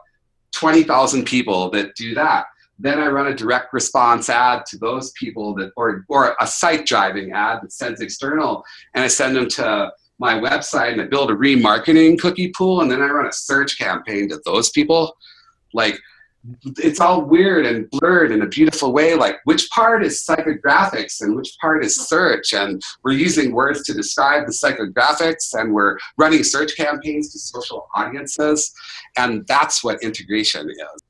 [0.53, 2.47] 20,000 people that do that.
[2.79, 6.87] Then I run a direct response ad to those people that, or, or a site
[6.87, 8.65] driving ad that sends external,
[8.95, 12.91] and I send them to my website and I build a remarketing cookie pool, and
[12.91, 15.15] then I run a search campaign to those people.
[15.75, 16.01] Like,
[16.65, 21.37] it's all weird and blurred in a beautiful way like which part is psychographics and
[21.37, 22.53] which part is search?
[22.53, 27.89] And we're using words to describe the psychographics and we're running search campaigns to social
[27.95, 28.73] audiences
[29.17, 31.03] and that's what integration is.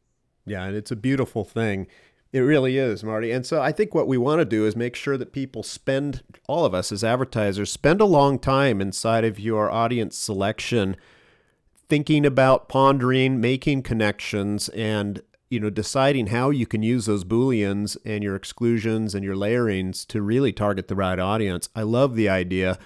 [0.47, 1.87] Yeah and it's a beautiful thing.
[2.33, 3.33] It really is, Marty.
[3.33, 6.23] And so I think what we want to do is make sure that people spend,
[6.47, 10.97] all of us as advertisers, spend a long time inside of your audience selection
[11.91, 17.97] thinking about pondering, making connections, and you know deciding how you can use those booleans
[18.05, 21.69] and your exclusions and your layerings to really target the right audience.
[21.75, 22.79] I love the idea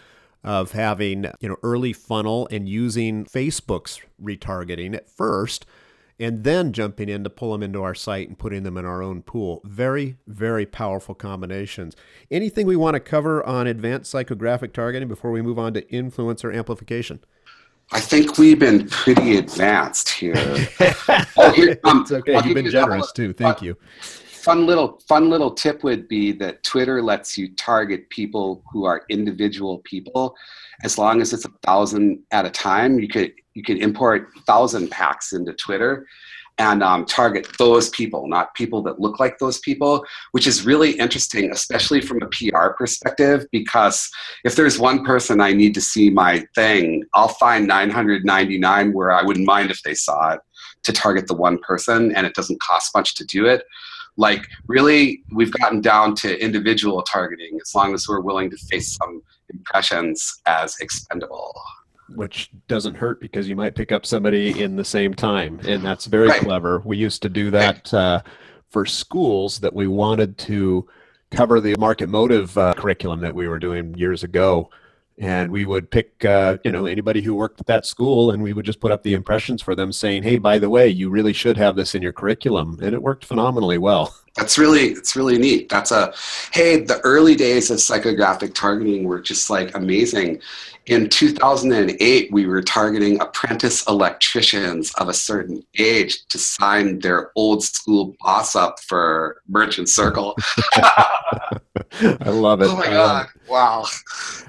[0.43, 5.67] of having you know early funnel and using Facebook's retargeting at first
[6.19, 9.03] and then jumping in to pull them into our site and putting them in our
[9.03, 9.61] own pool.
[9.65, 11.97] Very, very powerful combinations.
[12.31, 16.57] Anything we want to cover on advanced psychographic targeting before we move on to influencer
[16.57, 17.21] amplification?
[17.93, 20.35] I think we've been pretty advanced here.
[21.37, 22.41] oh, here um, it's okay.
[22.45, 23.33] You've been generous too.
[23.33, 23.77] Thank you.
[24.01, 29.05] Fun little fun little tip would be that Twitter lets you target people who are
[29.09, 30.35] individual people,
[30.83, 32.99] as long as it's a thousand at a time.
[32.99, 36.07] You could you could import thousand packs into Twitter,
[36.59, 40.93] and um, target those people, not people that look like those people, which is really
[40.93, 43.47] interesting, especially from a PR perspective.
[43.51, 44.09] Because
[44.45, 49.23] if there's one person I need to see my thing, I'll find 999 where I
[49.23, 50.41] wouldn't mind if they saw it
[50.85, 53.65] to target the one person, and it doesn't cost much to do it.
[54.17, 58.95] Like, really, we've gotten down to individual targeting as long as we're willing to face
[58.95, 61.53] some impressions as expendable
[62.11, 66.07] which doesn't hurt because you might pick up somebody in the same time and that's
[66.07, 66.41] very right.
[66.41, 66.83] clever.
[66.85, 68.23] We used to do that uh,
[68.71, 70.89] for schools that we wanted to
[71.31, 74.71] cover the market motive uh, curriculum that we were doing years ago.
[75.17, 78.53] And we would pick uh, you know anybody who worked at that school and we
[78.53, 81.33] would just put up the impressions for them saying hey by the way you really
[81.33, 82.79] should have this in your curriculum.
[82.83, 85.69] And it worked phenomenally well that's really it's really neat.
[85.69, 86.13] That's a
[86.53, 90.41] hey the early days of psychographic targeting were just like amazing.
[90.87, 97.63] In 2008 we were targeting apprentice electricians of a certain age to sign their old
[97.63, 100.37] school boss up for merchant circle.
[100.73, 102.69] I love it.
[102.69, 103.29] Oh my god.
[103.49, 103.85] wow.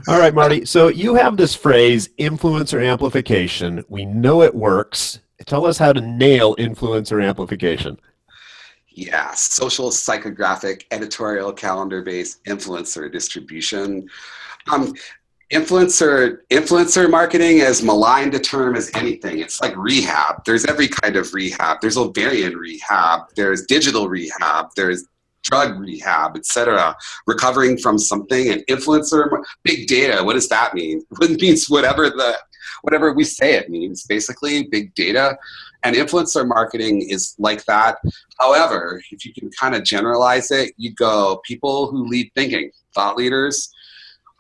[0.07, 3.85] All right marty so you have this phrase influencer amplification.
[3.87, 5.19] We know it works.
[5.45, 7.99] Tell us how to nail influencer amplification
[8.95, 14.07] yeah, social psychographic editorial calendar based influencer distribution.
[14.71, 14.93] Um,
[15.51, 19.39] influencer influencer marketing is maligned a term as anything.
[19.39, 20.45] It's like rehab.
[20.45, 21.81] There's every kind of rehab.
[21.81, 23.23] There's ovarian rehab.
[23.35, 24.67] There's digital rehab.
[24.75, 25.05] There's
[25.43, 26.95] drug rehab etc
[27.27, 29.29] recovering from something and influencer
[29.63, 31.03] big data what does that mean?
[31.21, 32.35] It means whatever the
[32.81, 34.05] whatever we say it means.
[34.05, 35.37] Basically big data
[35.85, 37.99] and influencer marketing is like that.
[38.39, 43.15] However, if you can kind of generalize it, you go people who lead thinking, thought
[43.15, 43.69] leaders,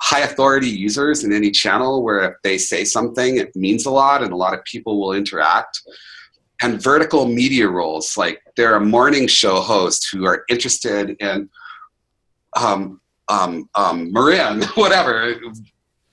[0.01, 4.23] high authority users in any channel where if they say something, it means a lot
[4.23, 5.81] and a lot of people will interact.
[6.63, 11.47] And vertical media roles, like they're a morning show host who are interested in
[12.59, 15.35] um, um, um, Marin, whatever,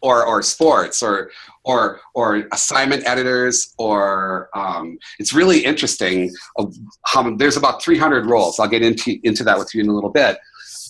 [0.03, 1.31] or or sports or
[1.65, 6.31] or or assignment editors or um, it's really interesting
[7.37, 8.59] there's about 300 roles.
[8.59, 10.39] I'll get into into that with you in a little bit.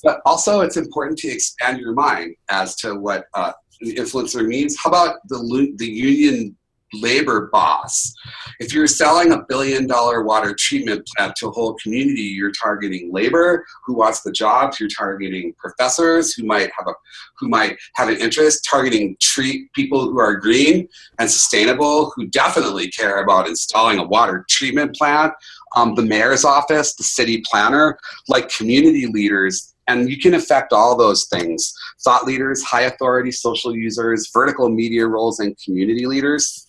[0.03, 3.53] But also it's important to expand your mind as to what uh,
[3.85, 6.57] influencer means how about the the union
[6.93, 8.15] labor boss.
[8.61, 13.13] If you're selling a billion dollar water treatment plant to a whole community, you're targeting
[13.13, 13.65] labor.
[13.87, 16.93] Who wants the jobs, you're targeting professors who might have a
[17.39, 22.89] who might have an interest, targeting treat people who are green and sustainable, who definitely
[22.89, 25.33] care about installing a water treatment plant.
[25.75, 29.75] Um, the mayor's office, the city planner, like community leaders.
[29.89, 31.75] And you can affect all those things.
[32.05, 36.67] Thought leaders high authority social users vertical media roles and community leaders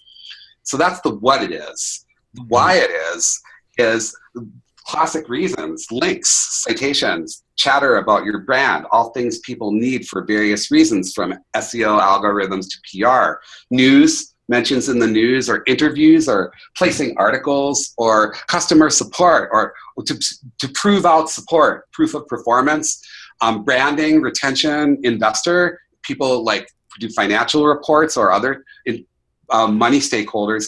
[0.63, 2.05] so that's the what it is.
[2.33, 3.41] The why it is
[3.77, 4.15] is
[4.85, 11.13] classic reasons, links, citations, chatter about your brand, all things people need for various reasons
[11.13, 13.39] from SEO algorithms to PR,
[13.71, 19.73] news, mentions in the news or interviews or placing articles or customer support or
[20.05, 20.19] to,
[20.59, 23.01] to prove out support, proof of performance,
[23.41, 26.67] um, branding, retention, investor, people like
[26.99, 28.63] do financial reports or other
[29.51, 30.65] um, money stakeholders,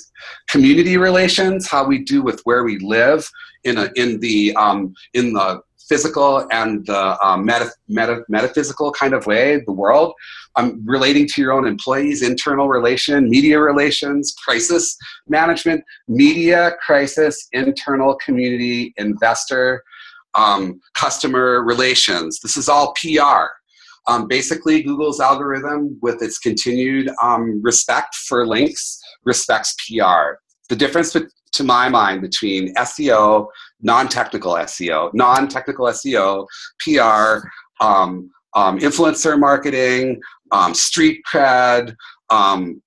[0.49, 3.29] community relations, how we do with where we live
[3.63, 9.13] in a, in the um, in the physical and the um, meta, meta, metaphysical kind
[9.13, 10.13] of way, the world,
[10.55, 18.15] um, relating to your own employees, internal relation, media relations, crisis management, media, crisis, internal
[18.15, 19.83] community, investor,
[20.33, 22.39] um, customer relations.
[22.39, 23.45] This is all PR.
[24.07, 30.37] Um, basically, Google's algorithm, with its continued um, respect for links, respects PR.
[30.69, 33.47] The difference, to my mind, between SEO,
[33.81, 36.45] non-technical SEO, non-technical SEO,
[36.79, 37.47] PR,
[37.83, 41.95] um, um, influencer marketing, um, street cred,
[42.29, 42.81] um,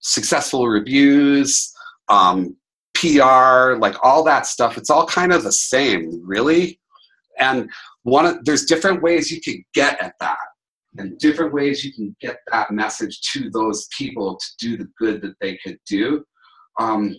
[0.00, 1.72] successful reviews,
[3.00, 4.76] PR, like all that stuff.
[4.76, 6.78] It's all kind of the same, really.
[7.38, 7.70] And
[8.02, 10.38] one of, there's different ways you can get at that
[10.98, 15.22] and different ways you can get that message to those people to do the good
[15.22, 16.24] that they could do.
[16.78, 17.16] Um,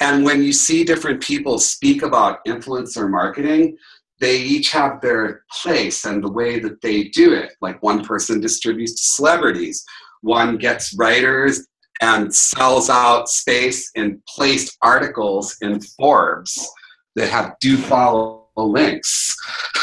[0.00, 3.76] and when you see different people speak about influencer marketing
[4.20, 7.52] they each have their place and the way that they do it.
[7.62, 9.82] Like one person distributes to celebrities
[10.22, 11.66] one gets writers
[12.02, 16.68] and sells out space in placed articles in forbes
[17.16, 19.36] that have do follow links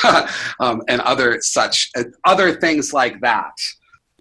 [0.60, 3.54] um, and other such uh, other things like that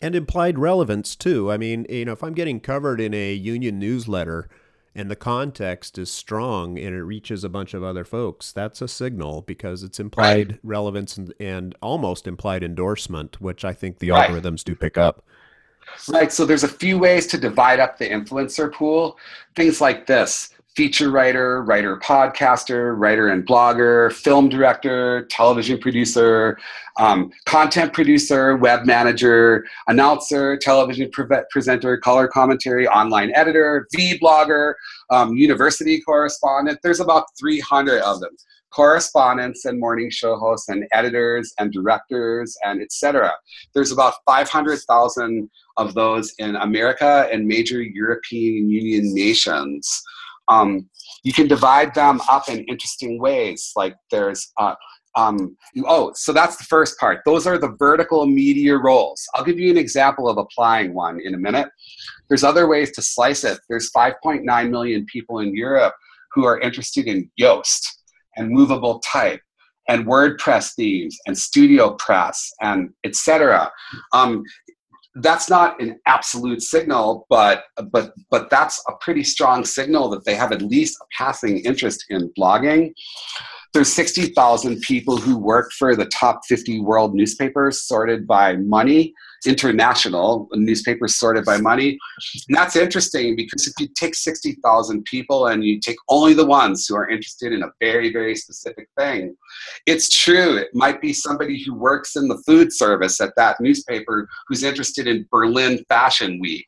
[0.02, 3.78] and implied relevance too i mean you know if i'm getting covered in a union
[3.78, 4.48] newsletter
[4.96, 8.88] and the context is strong and it reaches a bunch of other folks, that's a
[8.88, 10.60] signal because it's implied right.
[10.62, 14.30] relevance and, and, almost implied endorsement, which I think the right.
[14.30, 15.22] algorithms do pick up.
[16.08, 16.32] Right.
[16.32, 19.18] So there's a few ways to divide up the influencer pool.
[19.54, 26.58] Things like this feature writer, writer podcaster, writer and blogger, film director, television producer,
[26.98, 34.74] um, content producer, web manager, announcer, television pre- presenter, color commentary, online editor, vlogger,
[35.10, 36.78] um, university correspondent.
[36.82, 38.36] There's about 300 of them.
[38.70, 43.32] Correspondents and morning show hosts and editors and directors and etc.
[43.72, 45.48] There's about 500,000
[45.78, 50.02] of those in America and major European Union nations.
[50.48, 50.88] Um,
[51.22, 53.72] you can divide them up in interesting ways.
[53.76, 54.74] Like there's, uh,
[55.16, 57.20] um, oh, so that's the first part.
[57.24, 59.26] Those are the vertical media roles.
[59.34, 61.68] I'll give you an example of applying one in a minute.
[62.28, 63.58] There's other ways to slice it.
[63.68, 65.94] There's 5.9 million people in Europe
[66.32, 67.80] who are interested in Yoast
[68.36, 69.40] and movable type
[69.88, 73.70] and WordPress themes and Studio Press and etc.
[74.12, 74.42] Um,
[75.16, 80.34] that's not an absolute signal, but but but that's a pretty strong signal that they
[80.34, 82.92] have at least a passing interest in blogging.
[83.72, 89.14] There's 60,000 people who work for the top 50 world newspapers sorted by money
[89.46, 91.98] international newspapers sorted by money.
[92.48, 96.86] And that's interesting because if you take 60,000 people and you take only the ones
[96.86, 99.36] who are interested in a very, very specific thing,
[99.86, 100.56] it's true.
[100.56, 105.06] It might be somebody who works in the food service at that newspaper who's interested
[105.06, 106.66] in Berlin Fashion Week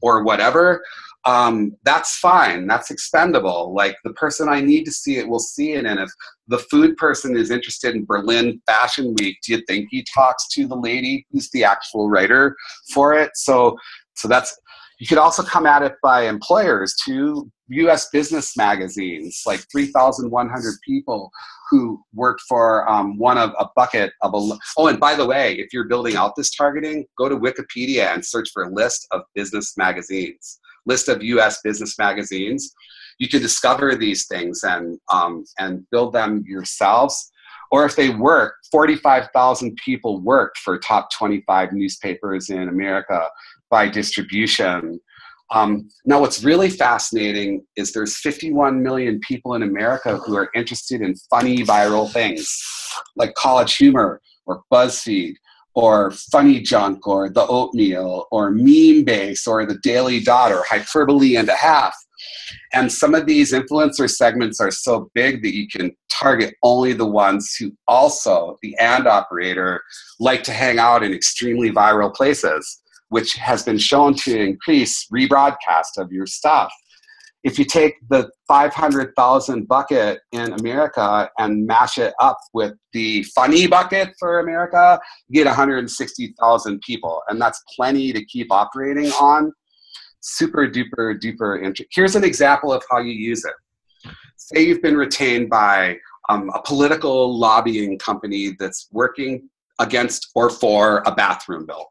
[0.00, 0.82] or whatever
[1.24, 2.66] um, that's fine.
[2.66, 3.74] That's expendable.
[3.74, 5.84] Like the person I need to see it will see it.
[5.84, 6.10] And if
[6.46, 10.66] the food person is interested in Berlin Fashion Week, do you think he talks to
[10.66, 12.56] the lady who's the actual writer
[12.92, 13.30] for it?
[13.34, 13.76] So,
[14.14, 14.56] so that's.
[15.00, 18.08] You could also come at it by employers to U.S.
[18.10, 21.30] business magazines, like 3,100 people
[21.70, 24.58] who worked for um, one of a bucket of a.
[24.76, 28.26] Oh, and by the way, if you're building out this targeting, go to Wikipedia and
[28.26, 30.58] search for a list of business magazines
[30.88, 31.60] list of U.S.
[31.62, 32.74] business magazines.
[33.18, 37.30] You can discover these things and um, and build them yourselves.
[37.70, 43.28] Or if they work, 45,000 people work for top 25 newspapers in America
[43.70, 44.98] by distribution.
[45.50, 51.02] Um, now, what's really fascinating is there's 51 million people in America who are interested
[51.02, 52.62] in funny viral things
[53.16, 55.34] like college humor or BuzzFeed
[55.78, 61.36] or Funny Junk or The Oatmeal or Meme Base or The Daily Dot or Hyperbole
[61.36, 61.94] and a Half.
[62.72, 67.06] And some of these influencer segments are so big that you can target only the
[67.06, 69.80] ones who also, the and operator,
[70.18, 75.96] like to hang out in extremely viral places, which has been shown to increase rebroadcast
[75.96, 76.72] of your stuff
[77.44, 83.66] if you take the 500,000 bucket in America and mash it up with the funny
[83.66, 87.22] bucket for America, you get 160,000 people.
[87.28, 89.52] And that's plenty to keep operating on.
[90.20, 91.86] Super duper duper interesting.
[91.92, 94.12] Here's an example of how you use it.
[94.36, 95.96] Say you've been retained by
[96.28, 101.86] um, a political lobbying company that's working against or for a bathroom bill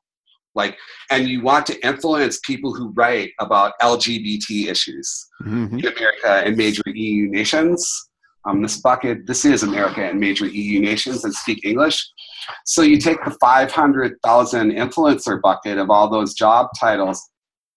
[0.58, 0.78] like
[1.10, 5.80] and you want to influence people who write about lgbt issues mm-hmm.
[5.80, 8.10] in america and major eu nations
[8.46, 12.06] um, this bucket this is america and major eu nations that speak english
[12.66, 17.22] so you take the 500000 influencer bucket of all those job titles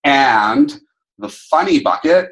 [0.04, 0.80] and
[1.18, 2.28] the funny bucket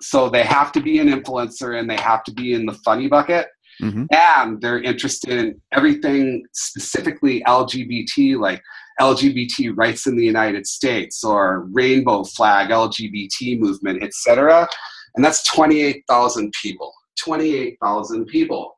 [0.00, 3.08] so they have to be an influencer and they have to be in the funny
[3.08, 3.46] bucket
[3.80, 4.04] mm-hmm.
[4.10, 8.62] and they're interested in everything specifically lgbt like
[9.00, 14.68] LGBT rights in the United States or rainbow flag LGBT movement, etc.
[15.14, 16.92] And that's 28,000 people.
[17.22, 18.76] 28,000 people.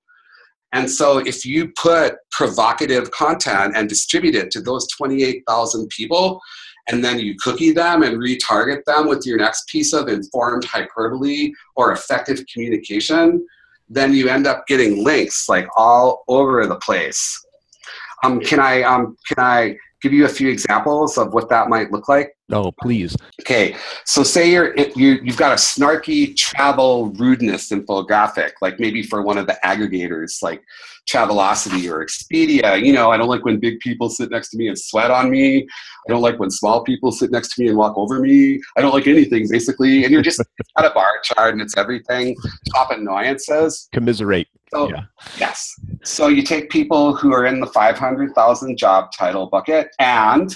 [0.72, 6.40] And so if you put provocative content and distribute it to those 28,000 people,
[6.88, 11.52] and then you cookie them and retarget them with your next piece of informed hyperbole
[11.76, 13.46] or effective communication,
[13.88, 17.44] then you end up getting links like all over the place.
[18.24, 21.90] Um, can I um, can I give you a few examples of what that might
[21.90, 22.32] look like?
[22.50, 23.16] Oh, please.
[23.42, 29.22] Okay, so say you're you you've got a snarky travel rudeness infographic, like maybe for
[29.22, 30.62] one of the aggregators, like
[31.08, 32.84] Travelocity or Expedia.
[32.84, 35.30] You know, I don't like when big people sit next to me and sweat on
[35.30, 35.62] me.
[35.62, 38.60] I don't like when small people sit next to me and walk over me.
[38.76, 40.04] I don't like anything basically.
[40.04, 42.36] And you're just at a bar chart and it's everything.
[42.74, 43.88] Top annoyances.
[43.92, 44.48] Commiserate.
[44.70, 45.04] So, yeah.
[45.38, 45.74] Yes.
[46.08, 50.54] So you take people who are in the 500,000 job title bucket and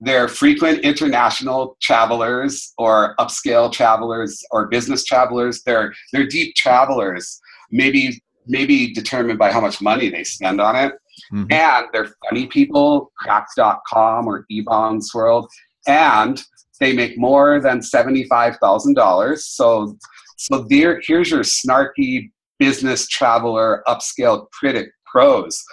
[0.00, 5.62] they're frequent international travelers or upscale travelers or business travelers.
[5.64, 7.38] They're they're deep travelers,
[7.70, 10.94] maybe maybe determined by how much money they spend on it.
[11.30, 11.52] Mm-hmm.
[11.52, 15.50] And they're funny people, Cracked.com or eBaum's World,
[15.86, 16.42] and
[16.80, 19.38] they make more than $75,000.
[19.40, 19.94] So
[20.36, 25.64] so there here's your snarky business traveler upscale critic pros.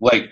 [0.00, 0.30] Like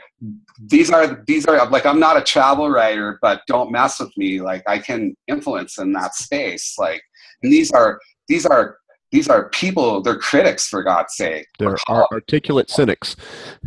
[0.64, 4.40] these are these are like i'm not a travel writer but don't mess with me.
[4.40, 6.74] Like i can influence in that space.
[6.78, 7.02] Like
[7.42, 8.78] and these are these are
[9.12, 11.46] these are people they're critics for god's sake.
[11.59, 13.16] They're articulate cynics.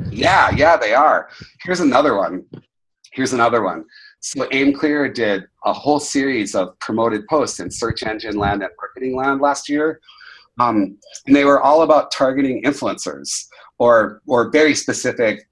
[0.09, 1.29] Yeah yeah they are.
[1.63, 2.45] Here's another one.
[3.11, 3.83] Here's another one.
[4.21, 9.15] So aimclear did a whole series of promoted posts in search engine land and marketing
[9.15, 9.99] land last year
[10.60, 10.97] um,
[11.28, 13.45] and they were all about targeting influencers
[13.78, 15.47] or or very specific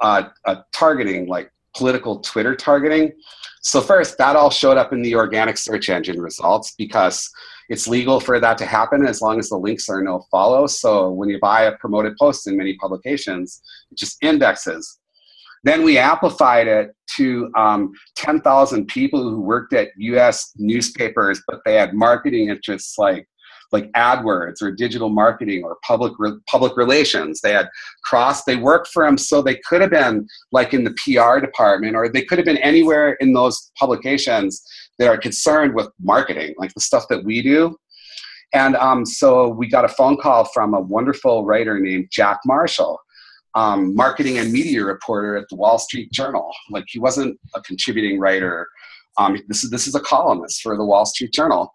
[0.00, 3.12] uh, uh, targeting, like political Twitter targeting.
[3.62, 7.30] So first, that all showed up in the organic search engine results because
[7.68, 10.66] it's legal for that to happen as long as the links are no follow.
[10.66, 14.98] So when you buy a promoted post in many publications, it just indexes.
[15.62, 21.74] Then we amplified it to um, 10,000 people who worked at US newspapers, but they
[21.74, 23.28] had marketing interests like
[23.72, 27.40] like AdWords or digital marketing or public re- public relations.
[27.40, 27.68] They had
[28.04, 28.44] cross.
[28.44, 32.08] They worked for them, so they could have been like in the PR department, or
[32.08, 34.62] they could have been anywhere in those publications
[34.98, 37.76] that are concerned with marketing, like the stuff that we do.
[38.52, 42.98] And um, so we got a phone call from a wonderful writer named Jack Marshall,
[43.54, 46.50] um, marketing and media reporter at the Wall Street Journal.
[46.70, 48.66] Like he wasn't a contributing writer.
[49.18, 51.72] Um, this is this is a columnist for the Wall Street Journal,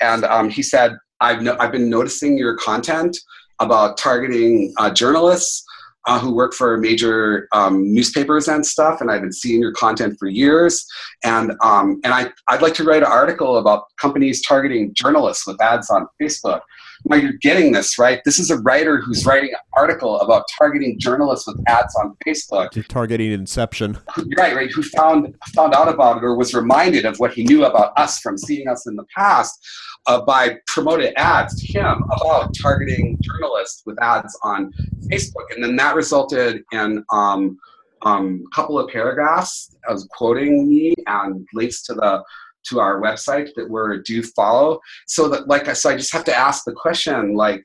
[0.00, 3.16] and um, he said, I've, no, I've been noticing your content
[3.60, 5.64] about targeting uh, journalists
[6.06, 10.16] uh, who work for major um, newspapers and stuff, and I've been seeing your content
[10.18, 10.86] for years.
[11.22, 15.60] And um, and I I'd like to write an article about companies targeting journalists with
[15.60, 16.60] ads on Facebook.
[17.04, 18.20] Now you're getting this right.
[18.24, 22.86] This is a writer who's writing an article about targeting journalists with ads on Facebook.
[22.88, 23.98] Targeting Inception.
[24.36, 24.70] Right, right.
[24.70, 28.18] Who found found out about it or was reminded of what he knew about us
[28.20, 29.66] from seeing us in the past
[30.06, 34.72] uh, by promoted ads to him about targeting journalists with ads on
[35.10, 37.58] Facebook, and then that resulted in um,
[38.02, 42.22] um, a couple of paragraphs as quoting me and links to the
[42.66, 44.80] to our website that we're do follow.
[45.06, 47.64] So that like I so I just have to ask the question like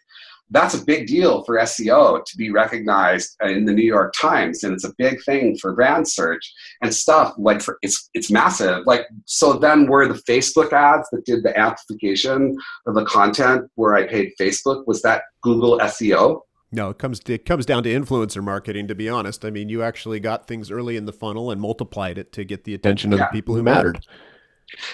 [0.53, 4.73] that's a big deal for SEO to be recognized in the New York Times, and
[4.73, 7.33] it's a big thing for brand search and stuff.
[7.37, 8.85] Like for it's it's massive.
[8.85, 13.95] Like so, then were the Facebook ads that did the amplification of the content where
[13.95, 16.41] I paid Facebook was that Google SEO?
[16.71, 18.87] No, it comes it comes down to influencer marketing.
[18.87, 22.17] To be honest, I mean, you actually got things early in the funnel and multiplied
[22.17, 23.25] it to get the attention of yeah.
[23.25, 24.05] the people who mattered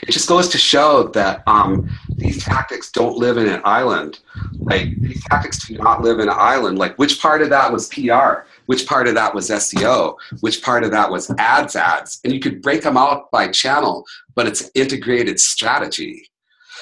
[0.01, 4.19] it just goes to show that um, these tactics don't live in an island.
[4.57, 6.77] Like these tactics do not live in an island.
[6.77, 8.45] Like which part of that was PR?
[8.65, 10.15] Which part of that was SEO?
[10.41, 12.19] Which part of that was ads ads?
[12.23, 14.05] And you could break them out by channel,
[14.35, 16.29] but it's integrated strategy.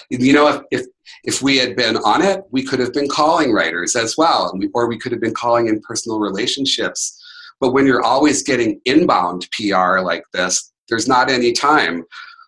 [0.10, 0.86] You know, if, if
[1.24, 4.88] if we had been on it, we could have been calling writers as well, or
[4.88, 7.22] we could have been calling in personal relationships.
[7.60, 12.06] But when you're always getting inbound PR like this, there's not any time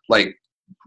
[0.10, 0.39] like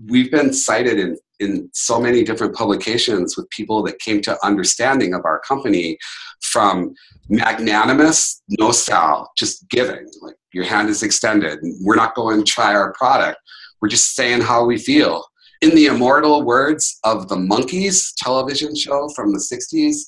[0.09, 5.13] we've been cited in in so many different publications with people that came to understanding
[5.13, 5.99] of our company
[6.41, 6.95] from
[7.29, 11.59] magnanimous no sal just giving like your hand is extended.
[11.81, 13.39] We're not going to try our product.
[13.81, 15.25] We're just saying how we feel.
[15.61, 20.03] In the immortal words of the Monkees television show from the 60s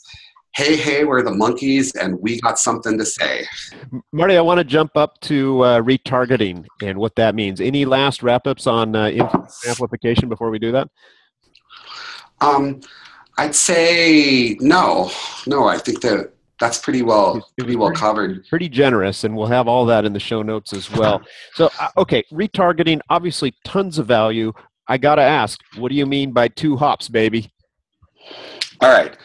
[0.57, 3.46] hey, hey, we're the Monkees and we got something to say.
[4.12, 7.61] Marty, I want to jump up to uh, retargeting and what that means.
[7.61, 9.11] Any last wrap ups on uh,
[9.66, 10.88] amplification before we do that?
[12.40, 12.80] Um,
[13.36, 15.11] I'd say no.
[15.46, 18.46] No, I think that that's pretty well pretty well covered.
[18.46, 21.20] Pretty generous, and we'll have all that in the show notes as well.
[21.55, 24.52] so, uh, okay, retargeting, obviously, tons of value.
[24.86, 27.50] I got to ask, what do you mean by two hops, baby?
[28.80, 29.16] All right.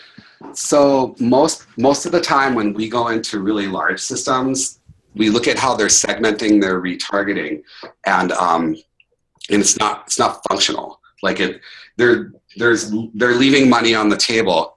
[0.54, 4.80] So most most of the time when we go into really large systems,
[5.16, 7.62] we look at how they're segmenting their retargeting,
[8.06, 8.76] and um,
[9.50, 11.00] and it's not it's not functional.
[11.22, 11.62] Like it,
[11.98, 14.76] they're there's they're leaving money on the table.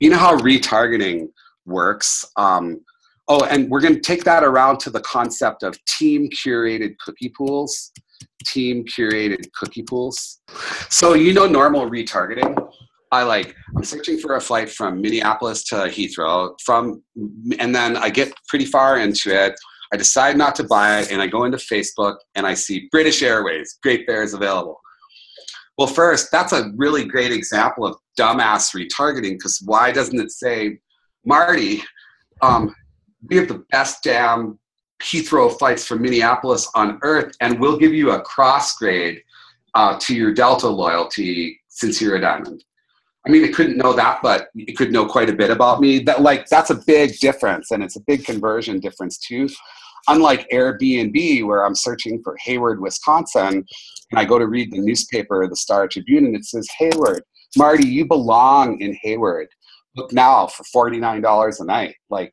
[0.00, 1.28] You know how retargeting
[1.64, 2.24] works.
[2.36, 2.80] Um,
[3.28, 7.28] oh, and we're going to take that around to the concept of team curated cookie
[7.28, 7.92] pools.
[8.46, 10.40] Team curated cookie pools.
[10.88, 12.56] So you know normal retargeting
[13.10, 17.02] I like I'm searching for a flight from Minneapolis to Heathrow from
[17.58, 19.54] and then I get pretty far into it.
[19.92, 23.22] I decide not to buy it, and I go into Facebook and I see British
[23.22, 24.78] Airways, great fares available.
[25.78, 30.78] Well, first, that's a really great example of dumbass retargeting because why doesn't it say,
[31.24, 31.82] Marty,
[32.42, 32.74] um,
[33.30, 34.58] we have the best damn
[35.02, 39.22] Heathrow flights from Minneapolis on earth, and we'll give you a cross grade
[39.74, 42.64] uh, to your Delta loyalty since you're a diamond.
[43.28, 45.98] I mean, it couldn't know that, but it could know quite a bit about me.
[45.98, 49.50] That like that's a big difference, and it's a big conversion difference too.
[50.08, 53.66] Unlike Airbnb, where I'm searching for Hayward, Wisconsin,
[54.10, 57.22] and I go to read the newspaper, the Star Tribune, and it says Hayward,
[57.54, 59.48] Marty, you belong in Hayward.
[59.94, 61.96] Look now for forty nine dollars a night.
[62.08, 62.32] Like,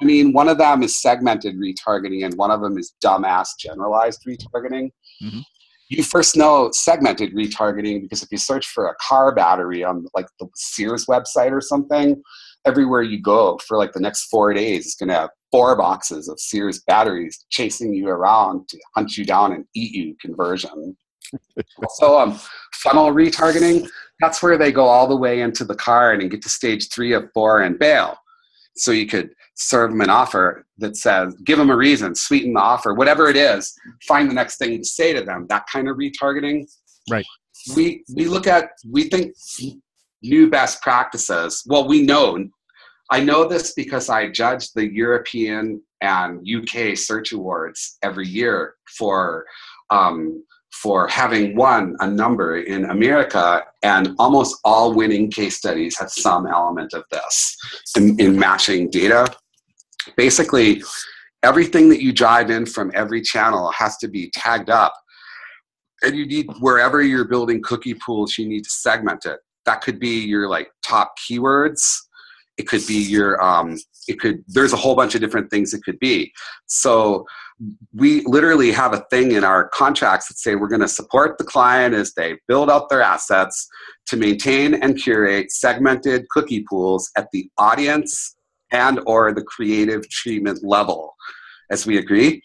[0.00, 4.22] I mean, one of them is segmented retargeting, and one of them is dumbass generalized
[4.24, 4.92] retargeting.
[5.20, 5.40] Mm-hmm
[5.88, 10.26] you first know segmented retargeting because if you search for a car battery on like
[10.40, 12.20] the Sears website or something,
[12.64, 16.28] everywhere you go for like the next four days, it's going to have four boxes
[16.28, 20.96] of Sears batteries chasing you around to hunt you down and eat you conversion.
[21.90, 22.38] so um,
[22.74, 23.88] funnel retargeting,
[24.20, 27.12] that's where they go all the way into the car and get to stage three
[27.12, 28.16] of four and bail.
[28.76, 32.60] So you could serve them an offer that says, give them a reason, sweeten the
[32.60, 33.74] offer, whatever it is,
[34.06, 36.66] find the next thing to say to them, that kind of retargeting.
[37.10, 37.26] Right.
[37.74, 39.34] We, we look at, we think
[40.22, 41.62] new best practices.
[41.66, 42.38] Well, we know,
[43.10, 49.46] I know this because I judge the European and UK search awards every year for
[49.90, 50.44] um,
[50.82, 56.46] for having won a number in America, and almost all winning case studies have some
[56.46, 57.56] element of this
[57.96, 59.26] in, in matching data.
[60.16, 60.82] Basically,
[61.42, 64.92] everything that you drive in from every channel has to be tagged up.
[66.02, 69.38] And you need, wherever you're building cookie pools, you need to segment it.
[69.64, 71.80] That could be your like top keywords.
[72.58, 73.78] It could be your, um,
[74.08, 76.32] it could, there's a whole bunch of different things it could be.
[76.66, 77.26] So
[77.94, 81.44] we literally have a thing in our contracts that say we're going to support the
[81.44, 83.66] client as they build out their assets
[84.06, 88.35] to maintain and curate segmented cookie pools at the audience
[88.76, 91.14] and or the creative treatment level
[91.70, 92.42] as we agree.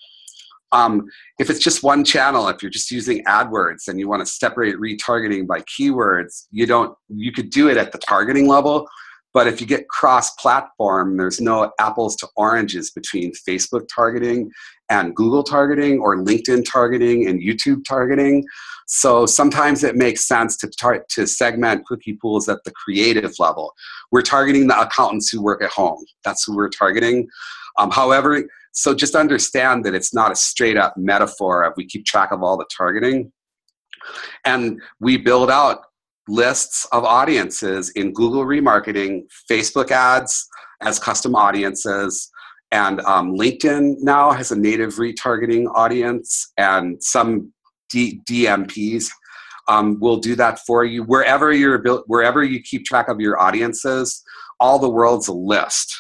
[0.74, 1.06] Um,
[1.38, 4.76] if it's just one channel if you're just using adwords and you want to separate
[4.78, 8.88] retargeting by keywords you don't you could do it at the targeting level
[9.34, 14.52] but if you get cross platform, there's no apples to oranges between Facebook targeting
[14.92, 18.46] and Google targeting or LinkedIn targeting and YouTube targeting.
[18.88, 23.74] So sometimes it makes sense to, tar- to segment cookie pools at the creative level.
[24.12, 26.04] We're targeting the accountants who work at home.
[26.26, 27.30] That's who we're targeting.
[27.80, 32.06] Um, however, so just understand that it's not a straight up metaphor of we keep
[32.06, 33.32] track of all the targeting.
[34.44, 35.84] And we build out
[36.28, 40.50] lists of audiences in Google remarketing, Facebook ads
[40.82, 42.30] as custom audiences,
[42.72, 47.52] and um, LinkedIn now has a native retargeting audience, and some
[47.90, 49.10] D- DMPs
[49.68, 51.04] um, will do that for you.
[51.04, 54.24] Wherever you're wherever you keep track of your audiences,
[54.60, 55.94] all the world's a list.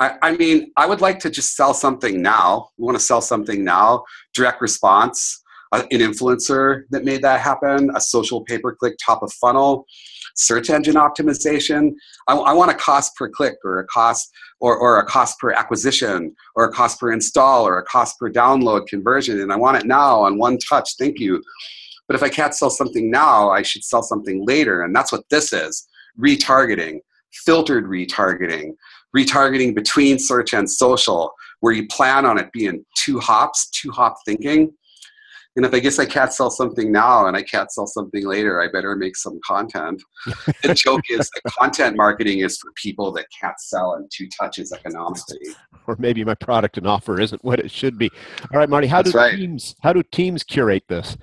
[0.00, 2.68] I, mean, I would like to just sell something now.
[2.78, 4.04] We want to sell something now.
[4.32, 9.32] Direct response an influencer that made that happen, a social pay per click top of
[9.34, 9.86] funnel,
[10.34, 11.90] search engine optimization.
[12.26, 14.30] I, want a cost per click or a cost
[14.60, 18.30] or, or a cost per acquisition or a cost per install or a cost per
[18.30, 19.40] download conversion.
[19.40, 20.96] And I want it now on one touch.
[20.98, 21.42] Thank you.
[22.06, 24.82] But if I can't sell something now, I should sell something later.
[24.82, 25.86] And that's what this is
[26.18, 26.98] retargeting,
[27.44, 28.70] filtered retargeting,
[29.16, 34.16] retargeting between search and social, where you plan on it being two hops, two hop
[34.24, 34.72] thinking
[35.56, 38.62] and if I guess I can't sell something now and I can't sell something later,
[38.62, 40.00] I better make some content.
[40.62, 44.72] the joke is that content marketing is for people that can't sell in two touches
[44.72, 45.40] economically.
[45.86, 48.10] Or maybe my product and offer isn't what it should be.
[48.52, 49.36] All right, Marty, how That's do right.
[49.36, 51.16] teams how do teams curate this?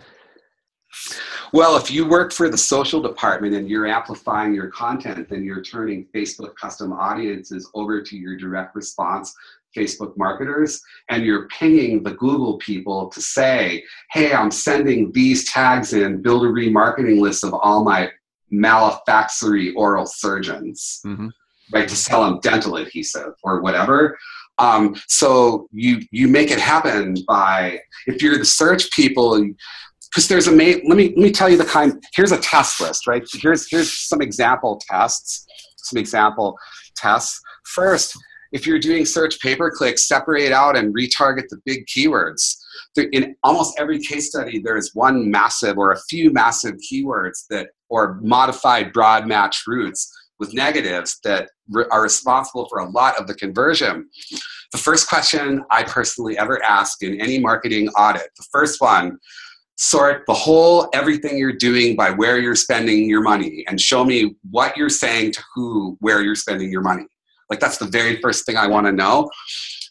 [1.53, 5.61] Well, if you work for the social department and you're amplifying your content, then you're
[5.61, 9.33] turning Facebook custom audiences over to your direct response
[9.75, 15.93] Facebook marketers and you're pinging the Google people to say, hey, I'm sending these tags
[15.93, 18.09] in, build a remarketing list of all my
[18.53, 21.27] maxillofacial oral surgeons, mm-hmm.
[21.73, 24.17] right, to sell them dental adhesive or whatever.
[24.57, 29.37] Um, so you you make it happen by if you're the search people
[30.15, 32.79] because there's a ma- let me let me tell you the kind here's a test
[32.79, 35.45] list right here's here's some example tests
[35.75, 36.57] some example
[36.95, 38.17] tests first
[38.55, 42.55] if you're doing search pay per click, separate out and retarget the big keywords.
[43.11, 48.17] In almost every case study, there's one massive or a few massive keywords that, or
[48.21, 51.49] modified broad match routes with negatives that
[51.91, 54.09] are responsible for a lot of the conversion.
[54.71, 59.17] The first question I personally ever ask in any marketing audit, the first one,
[59.75, 64.37] sort the whole everything you're doing by where you're spending your money and show me
[64.49, 67.05] what you're saying to who, where you're spending your money.
[67.49, 69.29] Like that's the very first thing I want to know.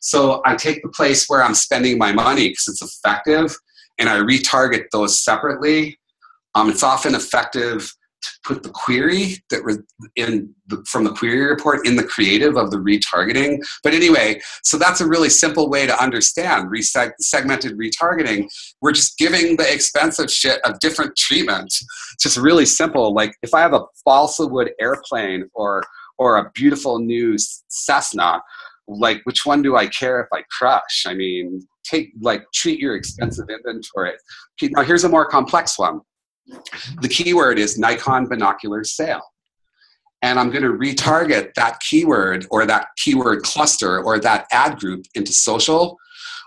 [0.00, 3.56] So I take the place where I'm spending my money because it's effective
[3.98, 5.98] and I retarget those separately.
[6.54, 7.90] Um, it's often effective
[8.22, 9.78] to put the query that was
[10.16, 13.58] in the, from the query report in the creative of the retargeting.
[13.82, 18.46] But anyway, so that's a really simple way to understand reseg- segmented retargeting.
[18.80, 21.66] We're just giving the expensive shit a different treatment.
[21.66, 23.12] It's just really simple.
[23.12, 25.82] Like if I have a balsa wood airplane or
[26.18, 27.36] or a beautiful new
[27.68, 28.40] Cessna,
[28.86, 31.04] like which one do I care if I crush?
[31.06, 34.12] I mean, take like treat your expensive inventory.
[34.62, 36.00] Now here's a more complex one.
[37.00, 39.22] The keyword is Nikon binocular sale.
[40.22, 45.04] And I'm going to retarget that keyword or that keyword cluster or that ad group
[45.14, 45.98] into social.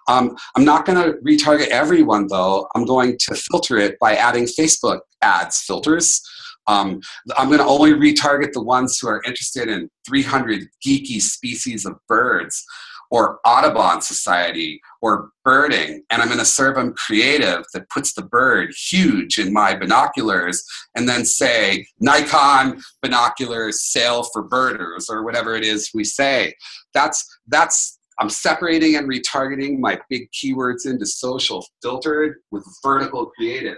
[0.08, 2.68] Um, I'm not going to retarget everyone though.
[2.74, 6.22] I'm going to filter it by adding Facebook ads filters.
[6.68, 7.02] Um,
[7.38, 11.96] I'm going to only retarget the ones who are interested in 300 geeky species of
[12.08, 12.64] birds
[13.10, 18.24] or Audubon Society or birding, and I'm going to serve them creative that puts the
[18.24, 20.64] bird huge in my binoculars,
[20.96, 26.54] and then say Nikon binoculars sale for birders or whatever it is we say.
[26.94, 33.78] That's that's I'm separating and retargeting my big keywords into social filtered with vertical creative.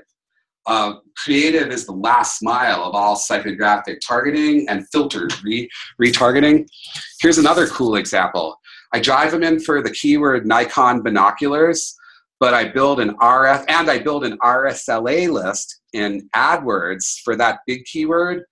[0.65, 5.69] Uh, creative is the last mile of all psychographic targeting and filtered re-
[6.01, 6.67] retargeting.
[7.21, 8.59] Here's another cool example.
[8.93, 11.95] I drive them in for the keyword Nikon binoculars,
[12.39, 17.59] but I build an RF and I build an RSLA list in AdWords for that
[17.67, 18.43] big keyword,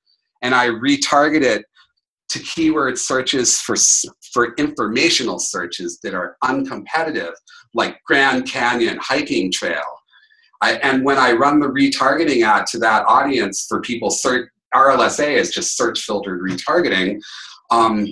[0.41, 1.65] and I retarget it
[2.29, 3.75] to keyword searches for,
[4.33, 7.31] for informational searches that are uncompetitive,
[7.73, 9.83] like Grand Canyon hiking trail.
[10.61, 15.35] I, and when I run the retargeting ad to that audience for people, search, RLSA
[15.35, 17.19] is just search filtered retargeting.
[17.69, 18.07] Um,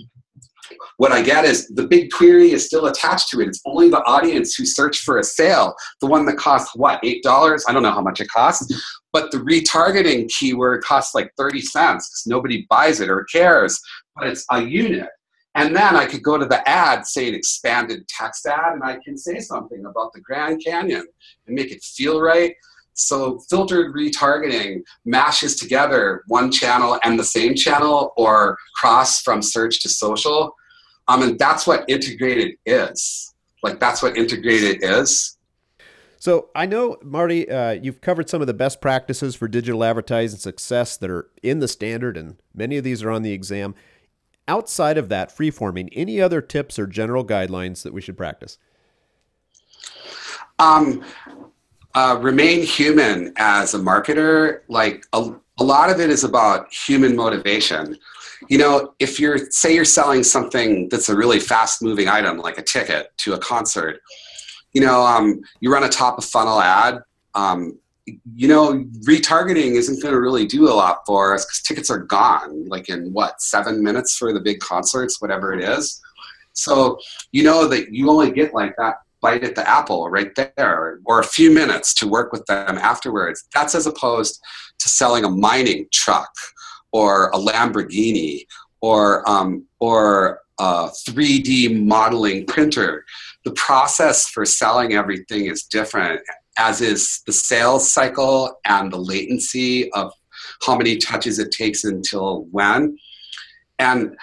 [0.98, 3.48] what I get is the big query is still attached to it.
[3.48, 7.62] It's only the audience who search for a sale, the one that costs what, $8?
[7.68, 8.74] I don't know how much it costs.
[9.12, 13.80] But the retargeting keyword costs like 30 cents because nobody buys it or cares,
[14.16, 15.10] but it's a unit.
[15.56, 19.00] And then I could go to the ad, say an expanded text ad, and I
[19.04, 21.08] can say something about the Grand Canyon
[21.48, 22.54] and make it feel right.
[22.94, 29.82] So filtered retargeting mashes together one channel and the same channel or cross from search
[29.82, 30.54] to social.
[31.08, 33.34] Um, and that's what integrated is.
[33.64, 35.38] Like that's what integrated is.
[36.20, 40.40] So I know, Marty, uh, you've covered some of the best practices for digital advertising
[40.40, 43.76] success that are in the standard, and many of these are on the exam.
[44.48, 48.58] Outside of that, free forming, any other tips or general guidelines that we should practice?
[50.60, 51.04] Um,
[51.96, 54.62] uh, remain human as a marketer.
[54.68, 57.98] Like a, a lot of it is about human motivation.
[58.50, 62.58] You know, if you're, say, you're selling something that's a really fast moving item, like
[62.58, 64.02] a ticket to a concert,
[64.74, 67.00] you know, um, you run a top of funnel ad.
[67.34, 71.90] Um, you know, retargeting isn't going to really do a lot for us because tickets
[71.90, 76.02] are gone, like in what, seven minutes for the big concerts, whatever it is.
[76.54, 77.00] So
[77.32, 81.20] you know that you only get like that bite at the apple right there, or
[81.20, 83.48] a few minutes to work with them afterwards.
[83.54, 84.40] That's as opposed
[84.80, 86.30] to selling a mining truck
[86.92, 88.46] or a Lamborghini
[88.82, 93.04] or um, or a 3D modeling printer.
[93.44, 96.22] The process for selling everything is different
[96.58, 100.14] as is the sales cycle and the latency of
[100.66, 102.98] how many touches it takes until when.
[103.80, 104.16] And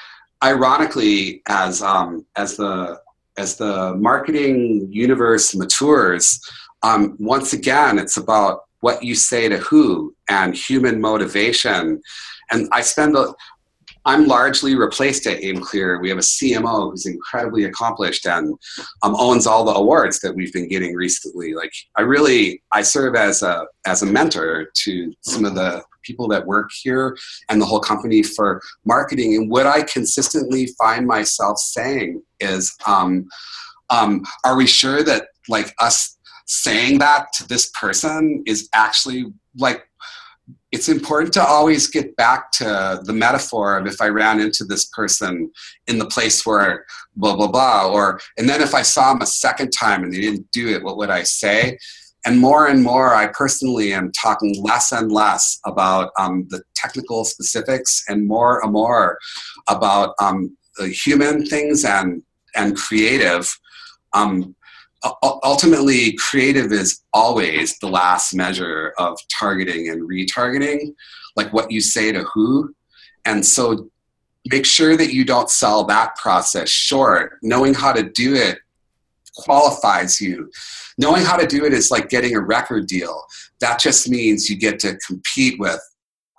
[0.42, 2.98] ironically, as um, as the
[3.38, 6.40] as the marketing universe matures,
[6.82, 12.02] um, once again, it's about what you say to who and human motivation.
[12.50, 13.32] And I spend a,
[14.04, 16.00] I'm largely replaced at AimClear.
[16.00, 18.54] We have a CMO who's incredibly accomplished and
[19.02, 21.54] um, owns all the awards that we've been getting recently.
[21.54, 26.26] Like I really, I serve as a as a mentor to some of the people
[26.28, 27.16] that work here
[27.48, 29.36] and the whole company for marketing.
[29.36, 33.28] And what I consistently find myself saying is, um,
[33.90, 39.26] um, are we sure that like us saying that to this person is actually
[39.56, 39.86] like
[40.72, 44.86] it's important to always get back to the metaphor of if I ran into this
[44.86, 45.50] person
[45.86, 49.26] in the place where blah blah blah, or and then if I saw them a
[49.26, 51.78] second time and they didn't do it, what would I say?
[52.24, 57.24] And more and more, I personally am talking less and less about um, the technical
[57.24, 59.18] specifics and more and more
[59.68, 62.22] about um, the human things and
[62.54, 63.54] and creative
[64.12, 64.54] um,
[65.22, 70.94] ultimately, creative is always the last measure of targeting and retargeting,
[71.36, 72.74] like what you say to who.
[73.24, 73.90] And so
[74.46, 77.38] make sure that you don't sell that process short.
[77.42, 78.58] Knowing how to do it
[79.36, 80.50] qualifies you.
[80.98, 83.24] Knowing how to do it is like getting a record deal.
[83.60, 85.80] That just means you get to compete with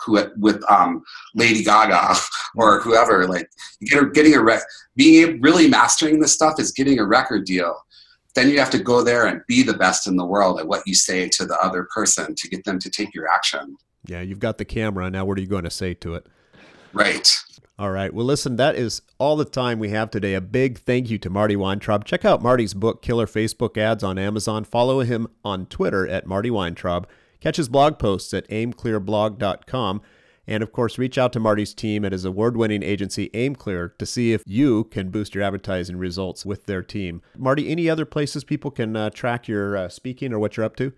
[0.06, 1.04] who with um,
[1.34, 2.16] Lady Gaga
[2.56, 3.28] or whoever.
[3.28, 3.50] Like
[3.82, 4.64] get getting a rec-
[4.96, 7.76] being really mastering this stuff is getting a record deal.
[8.36, 10.88] Then you have to go there and be the best in the world at what
[10.88, 13.78] you say to the other person to get them to take your action.
[14.06, 15.10] Yeah, you've got the camera.
[15.10, 16.28] Now, what are you going to say to it?
[16.94, 17.32] Right.
[17.80, 18.14] All right.
[18.14, 20.36] Well, listen, that is all the time we have today.
[20.36, 22.06] A big thank you to Marty Weintraub.
[22.06, 24.64] Check out Marty's book, Killer Facebook Ads, on Amazon.
[24.64, 27.08] Follow him on Twitter at Marty Weintraub.
[27.40, 30.02] Catch his blog posts at aimclearblog.com.
[30.48, 34.06] And of course, reach out to Marty's team at his award winning agency, AimClear, to
[34.06, 37.22] see if you can boost your advertising results with their team.
[37.38, 40.76] Marty, any other places people can uh, track your uh, speaking or what you're up
[40.78, 40.92] to?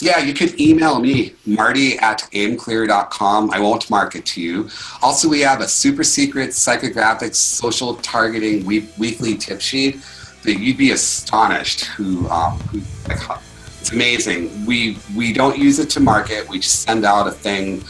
[0.00, 3.50] Yeah, you can email me, marty at aimclear.com.
[3.50, 4.68] I won't market to you.
[5.02, 9.96] Also, we have a super secret psychographics social targeting week, weekly tip sheet
[10.42, 13.38] that you'd be astonished who, um, who like,
[13.80, 14.64] it's amazing.
[14.64, 16.48] We, we don't use it to market.
[16.48, 17.84] We just send out a thing.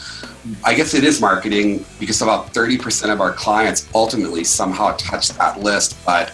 [0.63, 5.59] I guess it is marketing because about 30% of our clients ultimately somehow touch that
[5.59, 5.97] list.
[6.05, 6.33] But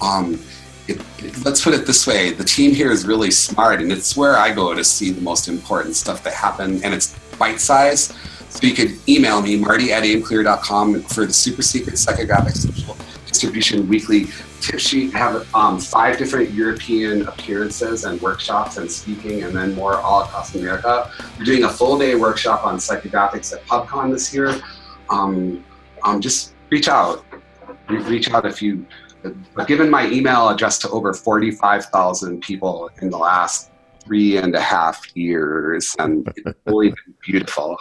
[0.00, 0.40] um,
[0.88, 4.16] it, it, let's put it this way the team here is really smart and it's
[4.16, 8.14] where i go to see the most important stuff that happen and it's bite size
[8.48, 12.96] so you could email me marty at aimclear.com for the super secret psychographic social
[13.26, 14.24] distribution weekly
[14.60, 19.96] tip sheet have um, five different european appearances and workshops and speaking and then more
[19.96, 21.10] all across america.
[21.38, 24.60] We're doing a full day workshop on psychographics at pubcon this year.
[25.10, 25.64] Um,
[26.04, 27.24] um, just reach out.
[27.88, 28.86] Reach out if you
[29.54, 33.70] but given my email address to over 45,000 people in the last
[34.08, 37.76] three and a half years, and it's really been beautiful.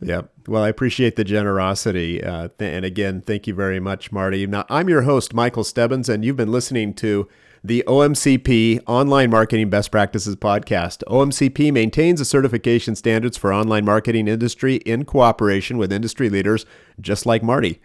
[0.00, 0.22] Yeah.
[0.46, 2.22] Well, I appreciate the generosity.
[2.22, 4.46] Uh, th- and again, thank you very much, Marty.
[4.46, 7.28] Now, I'm your host, Michael Stebbins, and you've been listening to
[7.64, 11.02] the OMCP Online Marketing Best Practices Podcast.
[11.08, 16.66] OMCP maintains the certification standards for online marketing industry in cooperation with industry leaders
[17.00, 17.80] just like Marty.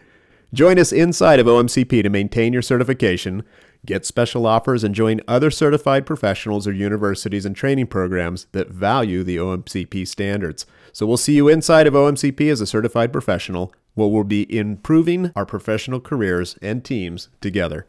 [0.54, 3.44] Join us inside of OMCP to maintain your certification,
[3.86, 9.24] get special offers, and join other certified professionals or universities and training programs that value
[9.24, 10.66] the OMCP standards.
[10.92, 15.32] So we'll see you inside of OMCP as a certified professional, where we'll be improving
[15.36, 17.86] our professional careers and teams together.